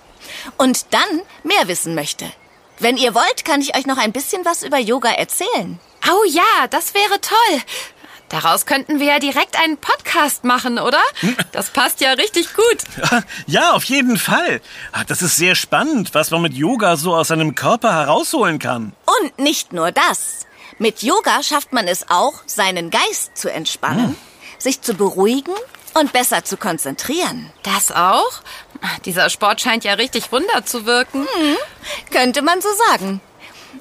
Und 0.57 0.87
dann 0.93 1.23
mehr 1.45 1.69
wissen 1.69 1.95
möchte. 1.95 2.27
Wenn 2.79 2.97
ihr 2.97 3.15
wollt, 3.15 3.45
kann 3.45 3.61
ich 3.61 3.77
euch 3.77 3.87
noch 3.87 3.99
ein 3.99 4.13
bisschen 4.13 4.45
was 4.45 4.63
über 4.63 4.79
Yoga 4.79 5.11
erzählen. 5.11 5.79
Oh 6.09 6.25
ja, 6.29 6.67
das 6.71 6.95
wäre 6.95 7.21
toll. 7.21 7.61
Daraus 8.29 8.67
könnten 8.67 8.99
wir 8.99 9.07
ja 9.07 9.19
direkt 9.21 9.57
einen 9.59 9.77
Podcast 9.79 10.43
machen, 10.45 10.79
oder? 10.81 11.01
Das 11.53 11.71
passt 11.71 12.01
ja 12.01 12.13
richtig 12.13 12.49
gut. 12.55 13.23
Ja, 13.47 13.71
auf 13.73 13.85
jeden 13.85 14.19
Fall. 14.19 14.61
Ah, 14.93 15.05
Das 15.05 15.23
ist 15.23 15.37
sehr 15.37 15.55
spannend, 15.55 16.13
was 16.13 16.31
man 16.33 16.43
mit 16.43 16.55
Yoga 16.55 16.97
so 16.97 17.15
aus 17.15 17.29
seinem 17.29 17.55
Körper 17.55 17.93
herausholen 17.95 18.59
kann. 18.59 18.93
Und 19.23 19.39
nicht 19.39 19.73
nur 19.73 19.93
das. 19.93 20.47
Mit 20.79 21.03
Yoga 21.03 21.43
schafft 21.45 21.73
man 21.73 21.87
es 21.87 22.11
auch, 22.11 22.35
seinen 22.47 22.91
Geist 22.91 23.37
zu 23.39 23.51
entspannen, 23.51 24.17
sich 24.59 24.83
zu 24.83 24.95
beruhigen 24.95 25.55
und 25.97 26.13
besser 26.13 26.45
zu 26.45 26.57
konzentrieren. 26.57 27.51
Das 27.63 27.91
auch? 27.91 28.43
Dieser 29.05 29.31
Sport 29.31 29.61
scheint 29.61 29.85
ja 29.85 29.95
richtig 29.95 30.31
Wunder 30.33 30.65
zu 30.65 30.87
wirken. 30.87 31.27
Könnte 32.11 32.43
man 32.43 32.61
so 32.61 32.69
sagen. 32.89 33.21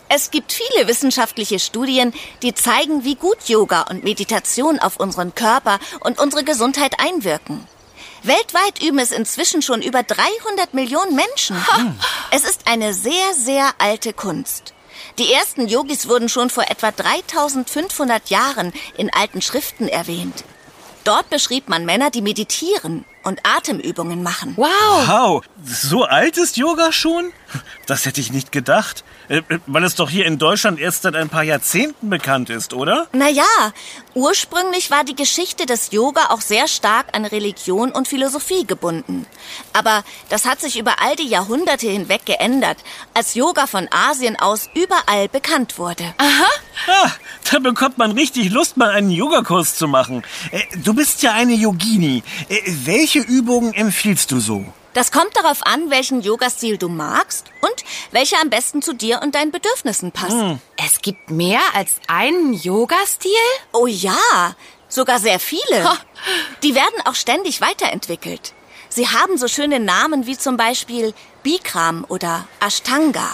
Es 0.07 0.31
gibt 0.31 0.53
viele 0.53 0.87
wissenschaftliche 0.87 1.59
Studien, 1.59 2.13
die 2.41 2.53
zeigen, 2.53 3.03
wie 3.03 3.15
gut 3.15 3.47
Yoga 3.47 3.81
und 3.81 4.03
Meditation 4.03 4.79
auf 4.79 4.97
unseren 4.97 5.33
Körper 5.35 5.79
und 6.01 6.19
unsere 6.19 6.43
Gesundheit 6.43 6.99
einwirken. 6.99 7.67
Weltweit 8.23 8.81
üben 8.81 8.99
es 8.99 9.11
inzwischen 9.11 9.61
schon 9.61 9.81
über 9.81 10.03
300 10.03 10.73
Millionen 10.73 11.15
Menschen. 11.15 11.57
Es 12.31 12.43
ist 12.43 12.67
eine 12.67 12.93
sehr, 12.93 13.33
sehr 13.35 13.69
alte 13.77 14.13
Kunst. 14.13 14.73
Die 15.19 15.31
ersten 15.31 15.67
Yogis 15.67 16.07
wurden 16.07 16.29
schon 16.29 16.49
vor 16.49 16.63
etwa 16.69 16.91
3500 16.91 18.29
Jahren 18.29 18.73
in 18.97 19.13
alten 19.13 19.41
Schriften 19.41 19.87
erwähnt. 19.87 20.43
Dort 21.05 21.29
beschrieb 21.29 21.69
man 21.69 21.85
Männer, 21.85 22.09
die 22.09 22.23
meditieren 22.23 23.05
und 23.23 23.39
Atemübungen 23.43 24.23
machen. 24.23 24.53
Wow. 24.57 25.07
Wow, 25.07 25.43
so 25.63 26.03
alt 26.03 26.35
ist 26.37 26.57
Yoga 26.57 26.91
schon? 26.91 27.31
Das 27.87 28.05
hätte 28.05 28.19
ich 28.19 28.31
nicht 28.31 28.51
gedacht. 28.51 29.03
Äh, 29.29 29.37
äh, 29.49 29.59
Weil 29.67 29.83
es 29.83 29.95
doch 29.95 30.09
hier 30.09 30.25
in 30.25 30.37
Deutschland 30.37 30.79
erst 30.79 31.03
seit 31.03 31.15
ein 31.15 31.29
paar 31.29 31.43
Jahrzehnten 31.43 32.09
bekannt 32.09 32.49
ist, 32.49 32.73
oder? 32.73 33.07
Naja, 33.13 33.43
ursprünglich 34.13 34.89
war 34.91 35.03
die 35.03 35.15
Geschichte 35.15 35.65
des 35.65 35.91
Yoga 35.91 36.29
auch 36.29 36.41
sehr 36.41 36.67
stark 36.67 37.07
an 37.15 37.25
Religion 37.25 37.91
und 37.91 38.07
Philosophie 38.07 38.65
gebunden. 38.65 39.25
Aber 39.73 40.03
das 40.29 40.45
hat 40.45 40.61
sich 40.61 40.77
über 40.79 41.01
all 41.01 41.15
die 41.15 41.27
Jahrhunderte 41.27 41.87
hinweg 41.87 42.25
geändert, 42.25 42.77
als 43.13 43.35
Yoga 43.35 43.67
von 43.67 43.87
Asien 43.91 44.35
aus 44.39 44.69
überall 44.73 45.27
bekannt 45.29 45.77
wurde. 45.77 46.13
Ah, 46.17 47.09
da 47.51 47.59
bekommt 47.59 47.97
man 47.97 48.11
richtig 48.11 48.49
Lust, 48.51 48.77
mal 48.77 48.89
einen 48.89 49.11
Yogakurs 49.11 49.75
zu 49.75 49.87
machen. 49.87 50.23
Äh, 50.51 50.61
Du 50.83 50.93
bist 50.93 51.21
ja 51.23 51.31
eine 51.33 51.53
Yogini. 51.53 52.23
Welche 52.83 53.19
Übungen 53.19 53.73
empfiehlst 53.73 54.31
du 54.31 54.39
so? 54.39 54.65
Das 54.95 55.11
kommt 55.11 55.35
darauf 55.35 55.65
an, 55.65 55.91
welchen 55.91 56.21
Yogastil 56.21 56.77
du 56.77 56.87
magst 56.87 57.47
und 57.59 57.83
welcher 58.11 58.41
am 58.41 58.49
besten 58.49 58.81
zu 58.81 58.93
dir 58.93 59.21
und 59.21 59.35
deinen 59.35 59.51
Bedürfnissen 59.51 60.13
passt. 60.13 60.37
Es 60.77 61.01
gibt 61.01 61.29
mehr 61.29 61.59
als 61.73 61.95
einen 62.07 62.53
Yoga-Stil? 62.53 63.31
Oh 63.73 63.87
ja, 63.87 64.55
sogar 64.87 65.19
sehr 65.19 65.39
viele. 65.39 65.91
Die 66.63 66.75
werden 66.75 67.01
auch 67.03 67.15
ständig 67.15 67.59
weiterentwickelt. 67.59 68.53
Sie 68.87 69.09
haben 69.09 69.37
so 69.37 69.49
schöne 69.49 69.81
Namen 69.81 70.27
wie 70.27 70.37
zum 70.37 70.55
Beispiel 70.55 71.13
Bikram 71.43 72.05
oder 72.07 72.47
Ashtanga. 72.65 73.29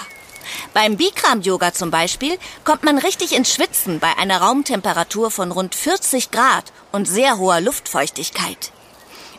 Beim 0.74 0.98
Bikram-Yoga 0.98 1.74
zum 1.74 1.92
Beispiel 1.92 2.40
kommt 2.64 2.84
man 2.84 2.98
richtig 2.98 3.34
ins 3.34 3.54
Schwitzen 3.54 4.00
bei 4.00 4.18
einer 4.18 4.42
Raumtemperatur 4.42 5.30
von 5.30 5.52
rund 5.52 5.76
40 5.76 6.32
Grad 6.32 6.74
und 6.92 7.08
sehr 7.08 7.38
hoher 7.38 7.62
Luftfeuchtigkeit. 7.62 8.72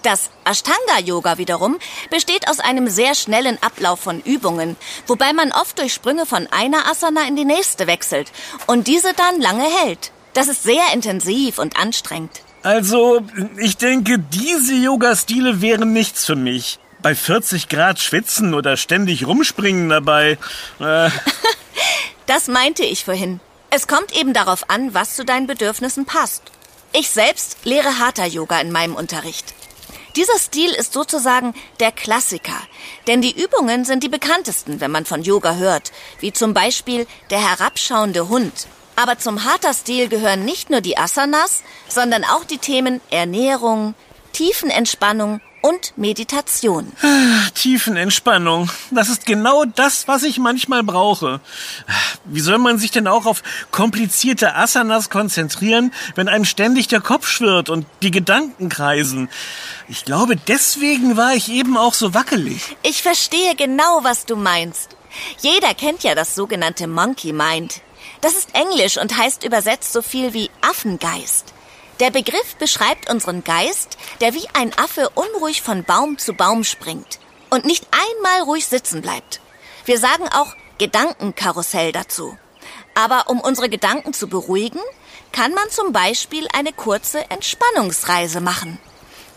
Das 0.02 0.30
Ashtanga-Yoga 0.44 1.38
wiederum 1.38 1.78
besteht 2.10 2.48
aus 2.48 2.58
einem 2.58 2.88
sehr 2.88 3.14
schnellen 3.14 3.56
Ablauf 3.62 4.00
von 4.00 4.20
Übungen, 4.20 4.76
wobei 5.06 5.32
man 5.32 5.52
oft 5.52 5.78
durch 5.78 5.94
Sprünge 5.94 6.26
von 6.26 6.48
einer 6.50 6.86
Asana 6.90 7.26
in 7.28 7.36
die 7.36 7.44
nächste 7.44 7.86
wechselt 7.86 8.32
und 8.66 8.88
diese 8.88 9.12
dann 9.14 9.40
lange 9.40 9.64
hält. 9.64 10.10
Das 10.34 10.48
ist 10.48 10.64
sehr 10.64 10.82
intensiv 10.92 11.58
und 11.58 11.78
anstrengend. 11.78 12.42
Also, 12.62 13.20
ich 13.58 13.76
denke, 13.76 14.18
diese 14.18 14.74
Yoga-Stile 14.74 15.60
wären 15.60 15.92
nichts 15.92 16.24
für 16.24 16.36
mich. 16.36 16.78
Bei 17.00 17.14
40 17.14 17.68
Grad 17.68 17.98
schwitzen 17.98 18.54
oder 18.54 18.76
ständig 18.76 19.26
rumspringen 19.26 19.88
dabei. 19.88 20.38
Äh, 20.80 21.10
Das 22.26 22.48
meinte 22.48 22.84
ich 22.84 23.04
vorhin. 23.04 23.40
Es 23.70 23.86
kommt 23.86 24.16
eben 24.16 24.32
darauf 24.32 24.70
an, 24.70 24.94
was 24.94 25.16
zu 25.16 25.24
deinen 25.24 25.46
Bedürfnissen 25.46 26.06
passt. 26.06 26.42
Ich 26.92 27.10
selbst 27.10 27.58
lehre 27.64 27.98
Hatha-Yoga 27.98 28.60
in 28.60 28.70
meinem 28.70 28.94
Unterricht. 28.94 29.54
Dieser 30.16 30.38
Stil 30.38 30.70
ist 30.70 30.92
sozusagen 30.92 31.54
der 31.80 31.90
Klassiker, 31.90 32.60
denn 33.06 33.22
die 33.22 33.42
Übungen 33.42 33.86
sind 33.86 34.02
die 34.02 34.10
bekanntesten, 34.10 34.80
wenn 34.80 34.90
man 34.90 35.06
von 35.06 35.22
Yoga 35.22 35.54
hört, 35.54 35.90
wie 36.20 36.32
zum 36.32 36.52
Beispiel 36.52 37.06
der 37.30 37.40
herabschauende 37.40 38.28
Hund. 38.28 38.66
Aber 38.94 39.18
zum 39.18 39.44
Hatha-Stil 39.44 40.08
gehören 40.08 40.44
nicht 40.44 40.68
nur 40.68 40.82
die 40.82 40.98
Asanas, 40.98 41.62
sondern 41.88 42.24
auch 42.24 42.44
die 42.44 42.58
Themen 42.58 43.00
Ernährung, 43.10 43.94
Tiefenentspannung 44.32 45.40
und 45.62 45.96
Meditation. 45.96 46.92
Tiefenentspannung. 47.54 48.70
Das 48.90 49.08
ist 49.08 49.24
genau 49.24 49.64
das, 49.64 50.08
was 50.08 50.24
ich 50.24 50.38
manchmal 50.38 50.82
brauche. 50.82 51.40
Wie 52.24 52.40
soll 52.40 52.58
man 52.58 52.78
sich 52.78 52.90
denn 52.90 53.06
auch 53.06 53.26
auf 53.26 53.42
komplizierte 53.70 54.54
Asanas 54.54 55.08
konzentrieren, 55.08 55.92
wenn 56.14 56.28
einem 56.28 56.44
ständig 56.44 56.88
der 56.88 57.00
Kopf 57.00 57.28
schwirrt 57.28 57.70
und 57.70 57.86
die 58.02 58.10
Gedanken 58.10 58.68
kreisen? 58.68 59.28
Ich 59.88 60.04
glaube, 60.04 60.36
deswegen 60.36 61.16
war 61.16 61.34
ich 61.34 61.48
eben 61.50 61.76
auch 61.76 61.94
so 61.94 62.12
wackelig. 62.12 62.76
Ich 62.82 63.02
verstehe 63.02 63.54
genau, 63.54 64.00
was 64.02 64.26
du 64.26 64.36
meinst. 64.36 64.96
Jeder 65.40 65.74
kennt 65.74 66.02
ja 66.02 66.14
das 66.14 66.34
sogenannte 66.34 66.86
Monkey 66.86 67.32
Mind. 67.32 67.80
Das 68.20 68.34
ist 68.34 68.54
Englisch 68.54 68.98
und 68.98 69.16
heißt 69.16 69.44
übersetzt 69.44 69.92
so 69.92 70.02
viel 70.02 70.32
wie 70.32 70.50
Affengeist. 70.60 71.52
Der 72.02 72.10
Begriff 72.10 72.56
beschreibt 72.56 73.08
unseren 73.08 73.44
Geist, 73.44 73.96
der 74.20 74.34
wie 74.34 74.48
ein 74.54 74.76
Affe 74.76 75.08
unruhig 75.10 75.62
von 75.62 75.84
Baum 75.84 76.18
zu 76.18 76.34
Baum 76.34 76.64
springt 76.64 77.20
und 77.48 77.64
nicht 77.64 77.86
einmal 77.92 78.40
ruhig 78.40 78.66
sitzen 78.66 79.02
bleibt. 79.02 79.40
Wir 79.84 80.00
sagen 80.00 80.28
auch 80.34 80.56
Gedankenkarussell 80.78 81.92
dazu. 81.92 82.36
Aber 82.96 83.30
um 83.30 83.40
unsere 83.40 83.68
Gedanken 83.68 84.12
zu 84.14 84.26
beruhigen, 84.26 84.80
kann 85.30 85.54
man 85.54 85.70
zum 85.70 85.92
Beispiel 85.92 86.48
eine 86.52 86.72
kurze 86.72 87.30
Entspannungsreise 87.30 88.40
machen. 88.40 88.78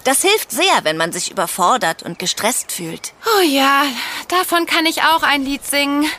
Das 0.04 0.24
hilft 0.24 0.50
sehr, 0.50 0.80
wenn 0.82 0.98
man 0.98 1.12
sich 1.12 1.30
überfordert 1.30 2.02
und 2.02 2.18
gestresst 2.18 2.72
fühlt. 2.72 3.14
Oh 3.38 3.44
ja, 3.44 3.84
davon 4.28 4.66
kann 4.66 4.88
ich 4.88 5.04
auch 5.04 5.22
ein 5.22 5.46
Lied 5.46 5.64
singen. 5.64 6.10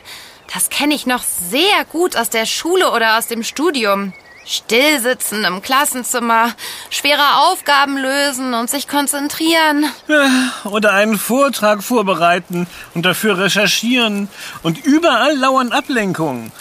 Das 0.53 0.69
kenne 0.69 0.95
ich 0.95 1.05
noch 1.05 1.23
sehr 1.23 1.83
gut 1.91 2.15
aus 2.15 2.29
der 2.29 2.45
Schule 2.45 2.93
oder 2.93 3.17
aus 3.17 3.27
dem 3.27 3.43
Studium. 3.43 4.13
Stillsitzen 4.47 5.43
im 5.43 5.61
Klassenzimmer, 5.61 6.53
schwere 6.89 7.35
Aufgaben 7.49 7.97
lösen 7.97 8.53
und 8.53 8.69
sich 8.69 8.87
konzentrieren. 8.87 9.85
Oder 10.63 10.93
einen 10.93 11.19
Vortrag 11.19 11.83
vorbereiten 11.83 12.65
und 12.93 13.05
dafür 13.05 13.37
recherchieren. 13.37 14.29
Und 14.63 14.85
überall 14.85 15.35
lauern 15.35 15.73
Ablenkungen. 15.73 16.53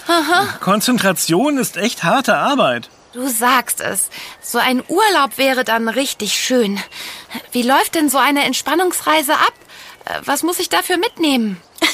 Konzentration 0.61 1.59
ist 1.59 1.77
echt 1.77 2.03
harte 2.03 2.37
Arbeit. 2.37 2.90
Du 3.12 3.29
sagst 3.29 3.81
es. 3.81 4.11
So 4.42 4.59
ein 4.59 4.83
Urlaub 4.88 5.38
wäre 5.38 5.62
dann 5.64 5.88
richtig 5.88 6.33
schön. 6.35 6.79
Wie 7.53 7.62
läuft 7.62 7.94
denn 7.94 8.11
so 8.11 8.18
eine 8.18 8.44
Entspannungsreise 8.44 9.33
ab? 9.33 9.55
Äh, 10.05 10.20
Was 10.25 10.42
muss 10.42 10.59
ich 10.59 10.68
dafür 10.68 10.99
mitnehmen? 10.99 11.61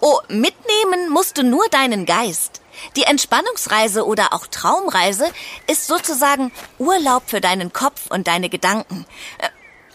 Oh, 0.00 0.20
mitnehmen 0.28 1.10
musst 1.10 1.38
du 1.38 1.42
nur 1.42 1.66
deinen 1.72 2.06
Geist. 2.06 2.57
Die 2.96 3.04
Entspannungsreise 3.04 4.06
oder 4.06 4.32
auch 4.32 4.46
Traumreise 4.46 5.30
ist 5.66 5.86
sozusagen 5.86 6.52
Urlaub 6.78 7.24
für 7.26 7.40
deinen 7.40 7.72
Kopf 7.72 8.10
und 8.10 8.26
deine 8.26 8.48
Gedanken. 8.48 9.06
Äh, 9.38 9.48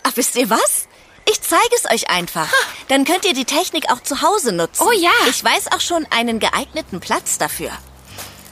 ach, 0.03 0.11
wisst 0.15 0.35
ihr 0.35 0.49
was? 0.49 0.87
Ich 1.29 1.41
zeige 1.41 1.75
es 1.75 1.89
euch 1.89 2.09
einfach. 2.09 2.51
Dann 2.89 3.05
könnt 3.05 3.25
ihr 3.25 3.33
die 3.33 3.45
Technik 3.45 3.91
auch 3.91 4.01
zu 4.01 4.21
Hause 4.21 4.51
nutzen. 4.51 4.85
Oh 4.85 4.91
ja. 4.91 5.11
Ich 5.29 5.43
weiß 5.43 5.71
auch 5.71 5.81
schon 5.81 6.05
einen 6.09 6.39
geeigneten 6.39 6.99
Platz 6.99 7.37
dafür. 7.37 7.71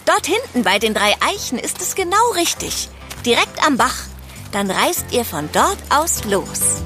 Dort 0.05 0.25
hinten 0.25 0.63
bei 0.63 0.79
den 0.79 0.93
drei 0.93 1.15
Eichen 1.21 1.59
ist 1.59 1.81
es 1.81 1.95
genau 1.95 2.31
richtig. 2.35 2.89
Direkt 3.25 3.65
am 3.65 3.77
Bach. 3.77 3.95
Dann 4.51 4.71
reist 4.71 5.05
ihr 5.11 5.25
von 5.25 5.49
dort 5.51 5.77
aus 5.89 6.23
los. 6.25 6.81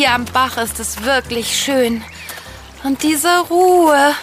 Hier 0.00 0.14
am 0.14 0.24
Bach 0.24 0.56
ist 0.56 0.80
es 0.80 1.02
wirklich 1.02 1.60
schön. 1.62 2.02
Und 2.84 3.02
diese 3.02 3.40
Ruhe. 3.50 4.14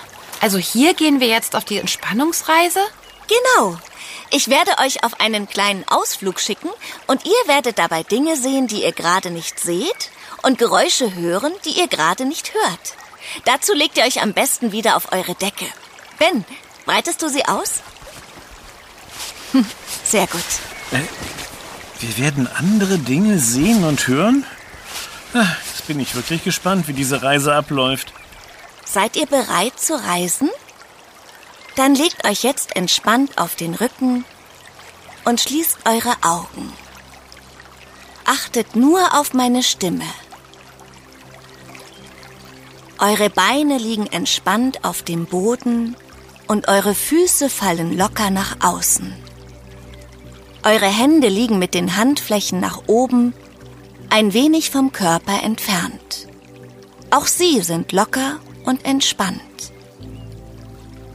Also 0.42 0.58
hier 0.58 0.96
gehen 0.96 1.20
wir 1.20 1.28
jetzt 1.28 1.56
auf 1.56 1.66
die 1.66 1.78
Entspannungsreise? 1.78 2.80
Genau. 3.28 3.78
Ich 4.32 4.48
werde 4.48 4.72
euch 4.84 5.04
auf 5.04 5.20
einen 5.20 5.48
kleinen 5.48 5.88
Ausflug 5.88 6.40
schicken 6.40 6.72
und 7.06 7.28
ihr 7.28 7.54
werdet 7.54 7.78
dabei 7.78 8.02
Dinge 8.02 8.38
sehen, 8.38 8.66
die 8.66 8.82
ihr 8.86 8.92
gerade 8.92 9.30
nicht 9.30 9.60
seht 9.60 10.10
und 10.42 10.58
Geräusche 10.58 11.14
hören, 11.14 11.54
die 11.64 11.80
ihr 11.80 11.88
gerade 11.88 12.26
nicht 12.26 12.56
hört. 12.56 12.96
Dazu 13.46 13.76
legt 13.76 14.00
ihr 14.00 14.06
euch 14.06 14.20
am 14.24 14.34
besten 14.34 14.72
wieder 14.72 14.96
auf 14.96 15.12
eure 15.12 15.36
Decke. 15.36 15.68
Ben, 16.18 16.44
breitest 16.88 17.22
du 17.22 17.30
sie 17.30 17.46
aus? 17.46 17.84
Hm, 19.52 19.64
Sehr 20.04 20.26
gut. 20.26 20.42
Wir 22.00 22.18
werden 22.18 22.48
andere 22.48 22.98
Dinge 22.98 23.38
sehen 23.38 23.84
und 23.84 24.08
hören? 24.08 24.44
Jetzt 25.34 25.88
bin 25.88 26.00
ich 26.00 26.16
wirklich 26.16 26.44
gespannt, 26.44 26.88
wie 26.88 26.94
diese 26.94 27.22
Reise 27.22 27.54
abläuft. 27.54 28.14
Seid 28.86 29.16
ihr 29.16 29.26
bereit 29.26 29.80
zu 29.80 29.94
reisen? 29.96 30.50
Dann 31.76 31.94
legt 31.94 32.26
euch 32.26 32.44
jetzt 32.44 32.76
entspannt 32.76 33.38
auf 33.38 33.56
den 33.56 33.76
Rücken 33.76 34.26
und 35.26 35.42
schließt 35.42 35.80
eure 35.86 36.16
Augen. 36.22 36.74
Achtet 38.26 38.76
nur 38.76 39.20
auf 39.20 39.34
meine 39.34 39.62
Stimme. 39.64 40.06
Eure 43.00 43.30
Beine 43.30 43.78
liegen 43.78 44.08
entspannt 44.08 44.84
auf 44.84 45.04
dem 45.04 45.26
Boden 45.26 45.96
und 46.48 46.68
eure 46.68 46.96
Füße 46.96 47.50
fallen 47.50 47.96
locker 47.96 48.32
nach 48.32 48.58
außen. 48.62 49.14
Eure 50.64 50.88
Hände 50.88 51.28
liegen 51.28 51.60
mit 51.60 51.74
den 51.74 51.96
Handflächen 51.96 52.60
nach 52.60 52.84
oben, 52.88 53.34
ein 54.10 54.34
wenig 54.34 54.70
vom 54.70 54.92
Körper 54.92 55.44
entfernt. 55.44 56.28
Auch 57.12 57.28
sie 57.28 57.62
sind 57.62 57.92
locker 57.92 58.40
und 58.66 58.86
entspannt. 58.86 59.42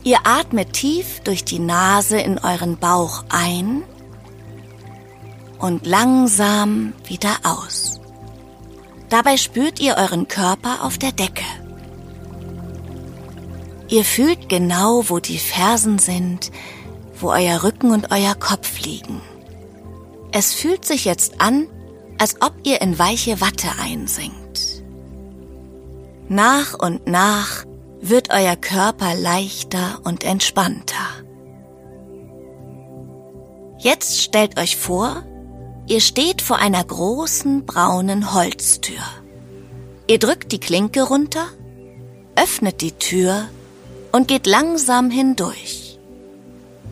Ihr 0.05 0.19
atmet 0.25 0.73
tief 0.73 1.21
durch 1.21 1.45
die 1.45 1.59
Nase 1.59 2.19
in 2.19 2.39
euren 2.39 2.77
Bauch 2.79 3.25
ein 3.29 3.83
und 5.59 5.87
langsam 5.87 6.93
wieder 7.05 7.37
aus. 7.45 8.01
Dabei 9.09 9.37
spürt 9.37 9.79
ihr 9.79 9.97
euren 9.97 10.27
Körper 10.27 10.83
auf 10.83 10.99
der 10.99 11.13
Decke. 11.13 11.45
Ihr 13.89 14.05
fühlt 14.05 14.49
genau, 14.49 15.05
wo 15.09 15.21
die 15.21 15.39
Fersen 15.39 15.99
sind, 15.99 16.51
wo 17.21 17.31
euer 17.31 17.63
Rücken 17.63 17.93
und 17.93 18.11
euer 18.11 18.35
Kopf 18.35 18.81
liegen. 18.81 19.21
Es 20.33 20.55
fühlt 20.55 20.85
sich 20.85 21.05
jetzt 21.05 21.41
an, 21.41 21.69
als 22.23 22.37
ob 22.41 22.53
ihr 22.63 22.81
in 22.81 23.01
weiche 23.01 23.41
Watte 23.41 23.67
einsinkt. 23.81 24.85
Nach 26.29 26.73
und 26.79 27.09
nach 27.09 27.65
wird 28.01 28.29
euer 28.31 28.55
Körper 28.55 29.17
leichter 29.17 29.99
und 30.05 30.23
entspannter. 30.23 31.05
Jetzt 33.81 34.23
stellt 34.23 34.57
euch 34.57 34.77
vor, 34.77 35.25
ihr 35.89 36.01
steht 36.01 36.43
vor 36.43 36.59
einer 36.59 36.85
großen 36.85 37.67
braunen 37.67 38.33
Holztür. 38.33 39.03
Ihr 40.07 40.21
drückt 40.21 40.53
die 40.53 40.61
Klinke 40.61 41.03
runter, 41.03 41.49
öffnet 42.37 42.83
die 42.83 42.93
Tür 42.93 43.49
und 44.13 44.29
geht 44.29 44.47
langsam 44.47 45.11
hindurch. 45.11 45.99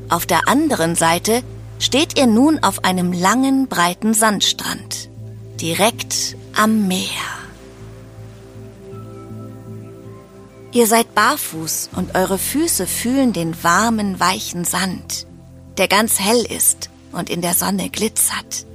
Auf 0.09 0.27
der 0.27 0.49
anderen 0.49 0.97
Seite 0.97 1.45
steht 1.79 2.19
ihr 2.19 2.27
nun 2.27 2.59
auf 2.65 2.83
einem 2.83 3.13
langen, 3.13 3.69
breiten 3.69 4.13
Sandstrand, 4.13 5.10
direkt 5.61 6.37
am 6.55 6.89
Meer. 6.89 7.41
Ihr 10.73 10.87
seid 10.87 11.15
barfuß 11.15 11.91
und 11.97 12.15
eure 12.15 12.39
Füße 12.39 12.87
fühlen 12.87 13.33
den 13.33 13.63
warmen, 13.65 14.21
weichen 14.21 14.65
Sand, 14.65 15.27
der 15.79 15.89
ganz 15.89 16.21
hell 16.21 16.45
ist 16.45 16.91
und 17.13 17.29
in 17.29 17.41
der 17.41 17.55
Sonne 17.55 17.91
glitzert. 17.91 18.67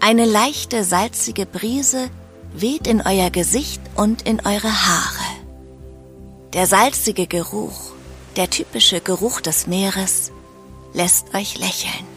Eine 0.00 0.26
leichte, 0.26 0.84
salzige 0.84 1.44
Brise 1.44 2.08
weht 2.54 2.86
in 2.86 3.02
euer 3.02 3.30
Gesicht 3.30 3.82
und 3.96 4.22
in 4.22 4.40
eure 4.40 4.86
Haare. 4.86 5.28
Der 6.52 6.66
salzige 6.66 7.26
Geruch, 7.26 7.92
der 8.36 8.48
typische 8.48 9.00
Geruch 9.00 9.40
des 9.40 9.66
Meeres, 9.66 10.30
lässt 10.94 11.34
euch 11.34 11.58
lächeln. 11.58 12.07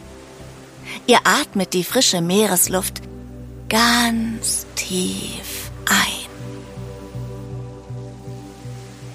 Ihr 1.06 1.18
atmet 1.24 1.72
die 1.74 1.84
frische 1.84 2.20
Meeresluft 2.20 3.02
ganz 3.68 4.66
tief 4.76 5.70
ein. 5.86 6.28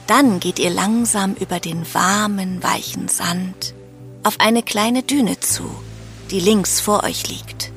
Dann 0.08 0.40
geht 0.40 0.60
ihr 0.60 0.70
langsam 0.70 1.34
über 1.36 1.60
den 1.60 1.86
warmen, 1.94 2.64
weichen 2.64 3.08
Sand 3.08 3.74
auf 4.24 4.40
eine 4.40 4.64
kleine 4.64 5.04
Düne 5.04 5.40
zu, 5.40 5.64
die 6.32 6.42
links 6.42 6.82
vor 6.82 7.04
euch 7.04 7.30
liegt. 7.30 7.72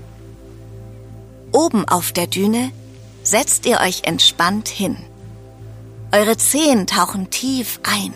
Oben 1.52 1.86
auf 1.86 2.12
der 2.12 2.26
Düne 2.26 2.72
setzt 3.22 3.66
ihr 3.66 3.80
euch 3.80 4.02
entspannt 4.04 4.68
hin. 4.68 4.96
Eure 6.12 6.36
Zehen 6.36 6.88
tauchen 6.88 7.30
tief 7.30 7.80
ein 7.84 8.12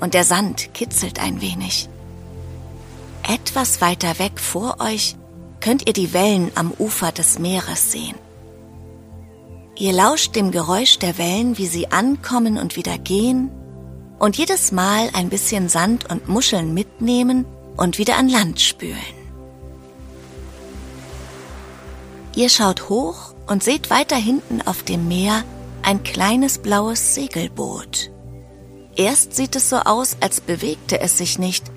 und 0.00 0.12
der 0.12 0.24
Sand 0.24 0.74
kitzelt 0.74 1.20
ein 1.20 1.40
wenig. 1.40 1.88
Etwas 3.26 3.80
weiter 3.80 4.18
weg 4.18 4.38
vor 4.38 4.76
euch 4.80 5.16
könnt 5.60 5.86
ihr 5.86 5.94
die 5.94 6.12
Wellen 6.12 6.52
am 6.56 6.72
Ufer 6.78 7.10
des 7.10 7.38
Meeres 7.38 7.90
sehen. 7.90 8.16
Ihr 9.76 9.92
lauscht 9.92 10.36
dem 10.36 10.50
Geräusch 10.50 10.98
der 10.98 11.16
Wellen, 11.16 11.56
wie 11.56 11.66
sie 11.66 11.90
ankommen 11.90 12.58
und 12.58 12.76
wieder 12.76 12.98
gehen 12.98 13.50
und 14.18 14.36
jedes 14.36 14.72
Mal 14.72 15.08
ein 15.14 15.30
bisschen 15.30 15.68
Sand 15.70 16.10
und 16.10 16.28
Muscheln 16.28 16.74
mitnehmen 16.74 17.46
und 17.76 17.98
wieder 17.98 18.16
an 18.16 18.28
Land 18.28 18.60
spülen. 18.60 18.98
Ihr 22.36 22.50
schaut 22.50 22.88
hoch 22.90 23.34
und 23.46 23.62
seht 23.62 23.90
weiter 23.90 24.16
hinten 24.16 24.60
auf 24.62 24.82
dem 24.82 25.08
Meer 25.08 25.44
ein 25.82 26.02
kleines 26.02 26.58
blaues 26.58 27.14
Segelboot. 27.14 28.10
Erst 28.96 29.34
sieht 29.34 29.56
es 29.56 29.70
so 29.70 29.76
aus, 29.76 30.16
als 30.20 30.40
bewegte 30.40 31.00
es 31.00 31.18
sich 31.18 31.38
nicht, 31.38 31.73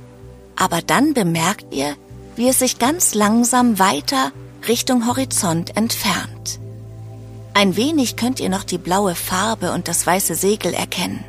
aber 0.57 0.81
dann 0.81 1.13
bemerkt 1.13 1.73
ihr, 1.73 1.95
wie 2.35 2.49
es 2.49 2.59
sich 2.59 2.79
ganz 2.79 3.13
langsam 3.13 3.79
weiter 3.79 4.31
Richtung 4.67 5.07
Horizont 5.07 5.77
entfernt. 5.77 6.59
Ein 7.53 7.75
wenig 7.75 8.17
könnt 8.17 8.39
ihr 8.39 8.49
noch 8.49 8.63
die 8.63 8.77
blaue 8.77 9.15
Farbe 9.15 9.71
und 9.71 9.87
das 9.87 10.05
weiße 10.05 10.35
Segel 10.35 10.73
erkennen. 10.73 11.23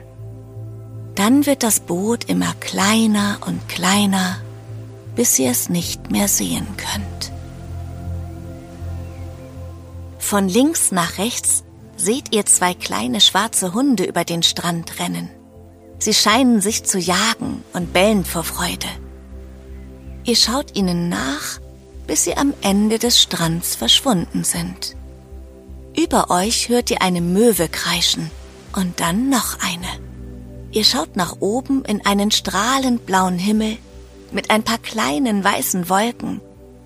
Dann 1.14 1.47
wird 1.47 1.62
das 1.62 1.81
Boot 1.81 2.25
immer 2.25 2.53
kleiner 2.61 3.38
und 3.47 3.69
kleiner, 3.69 4.38
bis 5.14 5.38
ihr 5.38 5.51
es 5.51 5.69
nicht 5.69 6.11
mehr 6.11 6.29
sehen 6.29 6.67
könnt. 6.77 7.33
Von 10.19 10.49
links 10.49 10.93
nach 10.93 11.19
rechts 11.19 11.64
seht 11.97 12.35
ihr 12.35 12.45
zwei 12.47 12.75
kleine 12.75 13.21
schwarze 13.21 13.73
Hunde 13.73 14.05
über 14.05 14.25
den 14.25 14.43
Strand 14.43 15.01
rennen. 15.01 15.31
Sie 15.99 16.14
scheinen 16.14 16.61
sich 16.61 16.85
zu 16.85 16.99
jagen 16.99 17.64
und 17.73 17.93
bellen 17.93 18.25
vor 18.25 18.45
Freude. 18.45 18.87
Ihr 20.29 20.37
schaut 20.37 20.77
ihnen 20.77 21.09
nach, 21.09 21.59
bis 22.07 22.25
sie 22.25 22.37
am 22.37 22.53
Ende 22.61 22.99
des 22.99 23.19
Strands 23.19 23.75
verschwunden 23.75 24.45
sind. 24.45 24.95
Über 25.97 26.29
euch 26.29 26.69
hört 26.69 26.91
ihr 26.91 27.01
eine 27.01 27.23
Möwe 27.23 27.67
kreischen 27.67 28.31
und 28.77 29.01
dann 29.01 29.31
noch 29.31 29.59
eine. 29.61 29.88
Ihr 30.71 30.85
schaut 30.85 31.17
nach 31.17 31.37
oben 31.41 31.83
in 31.87 32.05
einen 32.05 32.31
strahlend 32.31 33.07
blauen 33.07 33.38
Himmel 33.38 33.79
mit 34.31 34.51
ein 34.51 34.64
paar 34.64 34.77
kleinen 34.77 35.43
weißen 35.45 35.88
Wolken, 35.88 36.43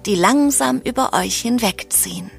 die 0.07 0.15
langsam 0.15 0.81
über 0.81 1.13
euch 1.13 1.41
hinwegziehen. 1.41 2.31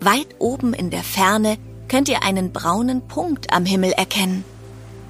Weit 0.00 0.36
oben 0.38 0.74
in 0.74 0.90
der 0.90 1.02
Ferne 1.02 1.56
könnt 1.88 2.10
ihr 2.10 2.24
einen 2.24 2.52
braunen 2.52 3.08
Punkt 3.08 3.54
am 3.54 3.64
Himmel 3.64 3.92
erkennen. 3.92 4.44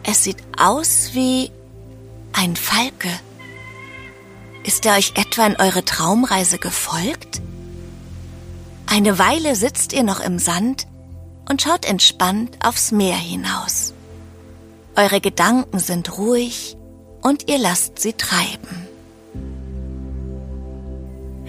Es 0.04 0.22
sieht 0.22 0.38
aus 0.56 1.10
wie 1.14 1.50
ein 2.32 2.54
Falke. 2.54 3.10
Ist 4.64 4.86
er 4.86 4.94
euch 4.96 5.14
etwa 5.16 5.46
in 5.46 5.56
eure 5.56 5.84
Traumreise 5.84 6.58
gefolgt? 6.58 7.42
Eine 8.86 9.18
Weile 9.18 9.56
sitzt 9.56 9.92
ihr 9.92 10.02
noch 10.02 10.20
im 10.20 10.38
Sand 10.38 10.86
und 11.48 11.62
schaut 11.62 11.84
entspannt 11.84 12.58
aufs 12.64 12.92
Meer 12.92 13.16
hinaus. 13.16 13.92
Eure 14.94 15.20
Gedanken 15.20 15.78
sind 15.78 16.16
ruhig 16.16 16.76
und 17.22 17.48
ihr 17.50 17.58
lasst 17.58 17.98
sie 17.98 18.12
treiben. 18.12 18.86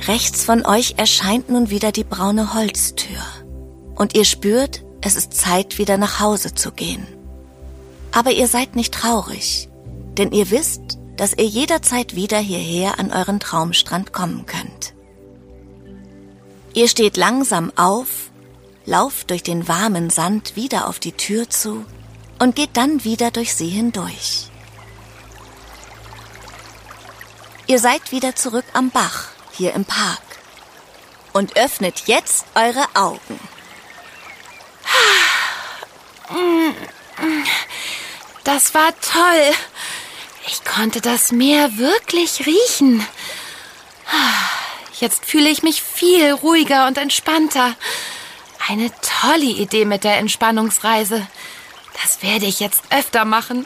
Rechts 0.07 0.43
von 0.43 0.65
euch 0.65 0.95
erscheint 0.97 1.49
nun 1.49 1.69
wieder 1.69 1.91
die 1.91 2.03
braune 2.03 2.53
Holztür. 2.53 3.21
Und 3.95 4.15
ihr 4.15 4.25
spürt, 4.25 4.83
es 5.01 5.15
ist 5.15 5.33
Zeit, 5.33 5.77
wieder 5.77 5.97
nach 5.97 6.19
Hause 6.19 6.55
zu 6.55 6.71
gehen. 6.71 7.05
Aber 8.11 8.31
ihr 8.31 8.47
seid 8.47 8.75
nicht 8.75 8.93
traurig, 8.93 9.69
denn 10.17 10.31
ihr 10.31 10.49
wisst, 10.49 10.97
dass 11.17 11.33
ihr 11.33 11.45
jederzeit 11.45 12.15
wieder 12.15 12.39
hierher 12.39 12.99
an 12.99 13.11
euren 13.11 13.39
Traumstrand 13.39 14.13
kommen 14.13 14.45
könnt. 14.45 14.93
Ihr 16.73 16.87
steht 16.87 17.17
langsam 17.17 17.71
auf, 17.75 18.31
lauft 18.85 19.29
durch 19.29 19.43
den 19.43 19.67
warmen 19.67 20.09
Sand 20.09 20.55
wieder 20.55 20.87
auf 20.87 20.99
die 20.99 21.11
Tür 21.11 21.49
zu 21.49 21.85
und 22.39 22.55
geht 22.55 22.71
dann 22.73 23.03
wieder 23.03 23.31
durch 23.31 23.53
sie 23.53 23.69
hindurch. 23.69 24.49
Ihr 27.67 27.79
seid 27.79 28.11
wieder 28.11 28.35
zurück 28.35 28.65
am 28.73 28.89
Bach 28.89 29.29
hier 29.53 29.73
im 29.73 29.85
Park. 29.85 30.19
Und 31.31 31.57
öffnet 31.57 32.03
jetzt 32.05 32.45
eure 32.53 32.85
Augen. 32.93 33.39
Das 38.43 38.75
war 38.75 38.93
toll. 38.99 39.55
Ich 40.47 40.63
konnte 40.65 41.01
das 41.01 41.31
Meer 41.31 41.77
wirklich 41.77 42.45
riechen. 42.45 43.05
Jetzt 44.99 45.25
fühle 45.25 45.49
ich 45.49 45.63
mich 45.63 45.81
viel 45.81 46.31
ruhiger 46.31 46.87
und 46.87 46.97
entspannter. 46.97 47.75
Eine 48.67 48.91
tolle 49.21 49.45
Idee 49.45 49.85
mit 49.85 50.03
der 50.03 50.17
Entspannungsreise. 50.17 51.25
Das 52.01 52.21
werde 52.21 52.45
ich 52.45 52.59
jetzt 52.59 52.83
öfter 52.89 53.25
machen. 53.25 53.65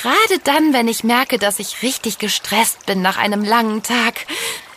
Gerade 0.00 0.38
dann, 0.44 0.72
wenn 0.72 0.86
ich 0.88 1.02
merke, 1.02 1.38
dass 1.38 1.58
ich 1.58 1.82
richtig 1.82 2.18
gestresst 2.18 2.86
bin 2.86 3.02
nach 3.02 3.16
einem 3.16 3.44
langen 3.44 3.82
Tag. 3.82 4.26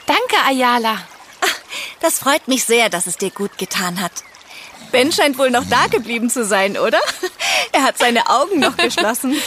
Danke, 0.07 0.35
Ayala. 0.47 0.97
Das 1.99 2.17
freut 2.17 2.47
mich 2.47 2.65
sehr, 2.65 2.89
dass 2.89 3.05
es 3.05 3.17
dir 3.17 3.29
gut 3.29 3.57
getan 3.59 4.01
hat. 4.01 4.11
Ben 4.91 5.11
scheint 5.11 5.37
wohl 5.37 5.51
noch 5.51 5.65
da 5.69 5.87
geblieben 5.87 6.29
zu 6.29 6.43
sein, 6.43 6.77
oder? 6.77 6.99
Er 7.71 7.83
hat 7.83 7.97
seine 7.97 8.27
Augen 8.29 8.59
noch 8.59 8.75
geschlossen. 8.77 9.37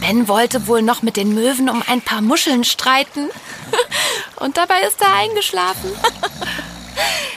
Ben 0.00 0.28
wollte 0.28 0.66
wohl 0.66 0.82
noch 0.82 1.02
mit 1.02 1.16
den 1.16 1.34
Möwen 1.34 1.68
um 1.68 1.82
ein 1.86 2.02
paar 2.02 2.20
Muscheln 2.20 2.64
streiten. 2.64 3.28
Und 4.36 4.56
dabei 4.56 4.80
ist 4.82 5.00
er 5.00 5.14
eingeschlafen. 5.14 5.90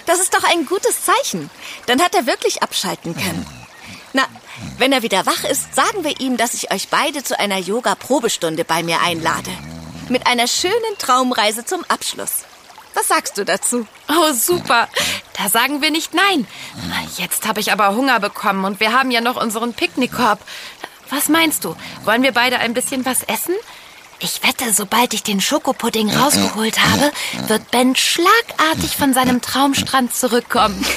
Das 0.06 0.20
ist 0.20 0.34
doch 0.34 0.44
ein 0.44 0.66
gutes 0.66 1.06
Zeichen. 1.06 1.50
Dann 1.86 2.02
hat 2.02 2.14
er 2.16 2.26
wirklich 2.26 2.62
abschalten 2.62 3.16
können. 3.16 3.46
Na, 4.12 4.24
wenn 4.78 4.92
er 4.92 5.02
wieder 5.02 5.26
wach 5.26 5.44
ist, 5.46 5.74
sagen 5.74 6.04
wir 6.04 6.20
ihm, 6.20 6.36
dass 6.36 6.54
ich 6.54 6.74
euch 6.74 6.90
beide 6.90 7.24
zu 7.24 7.40
einer 7.40 7.58
Yoga-Probestunde 7.58 8.66
bei 8.66 8.84
mir 8.84 9.00
einlade. 9.02 9.52
Mit 10.10 10.28
einer 10.28 10.48
schönen 10.48 10.98
Traumreise 10.98 11.64
zum 11.64 11.86
Abschluss. 11.88 12.44
Was 12.94 13.08
sagst 13.08 13.38
du 13.38 13.46
dazu? 13.46 13.88
Oh, 14.10 14.34
super. 14.34 14.88
Da 15.38 15.50
sagen 15.50 15.82
wir 15.82 15.90
nicht 15.90 16.14
nein. 16.14 16.46
Jetzt 17.18 17.48
habe 17.48 17.60
ich 17.60 17.72
aber 17.72 17.96
Hunger 17.96 18.20
bekommen 18.20 18.66
und 18.66 18.80
wir 18.80 18.92
haben 18.92 19.10
ja 19.10 19.22
noch 19.22 19.42
unseren 19.42 19.74
Picknickkorb. 19.74 20.40
Was 21.14 21.30
meinst 21.30 21.64
du? 21.64 21.76
Wollen 22.06 22.24
wir 22.24 22.32
beide 22.32 22.58
ein 22.58 22.74
bisschen 22.74 23.06
was 23.06 23.22
essen? 23.22 23.54
Ich 24.20 24.42
wette, 24.42 24.74
sobald 24.74 25.14
ich 25.14 25.22
den 25.22 25.42
Schokopudding 25.42 26.10
rausgeholt 26.10 26.80
habe, 26.80 27.12
wird 27.48 27.70
Ben 27.70 27.96
schlagartig 27.96 28.96
von 28.98 29.14
seinem 29.14 29.42
Traumstrand 29.42 30.14
zurückkommen. 30.14 30.84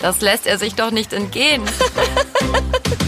Das 0.00 0.20
lässt 0.20 0.46
er 0.46 0.58
sich 0.58 0.76
doch 0.76 0.92
nicht 0.92 1.12
entgehen. 1.12 1.64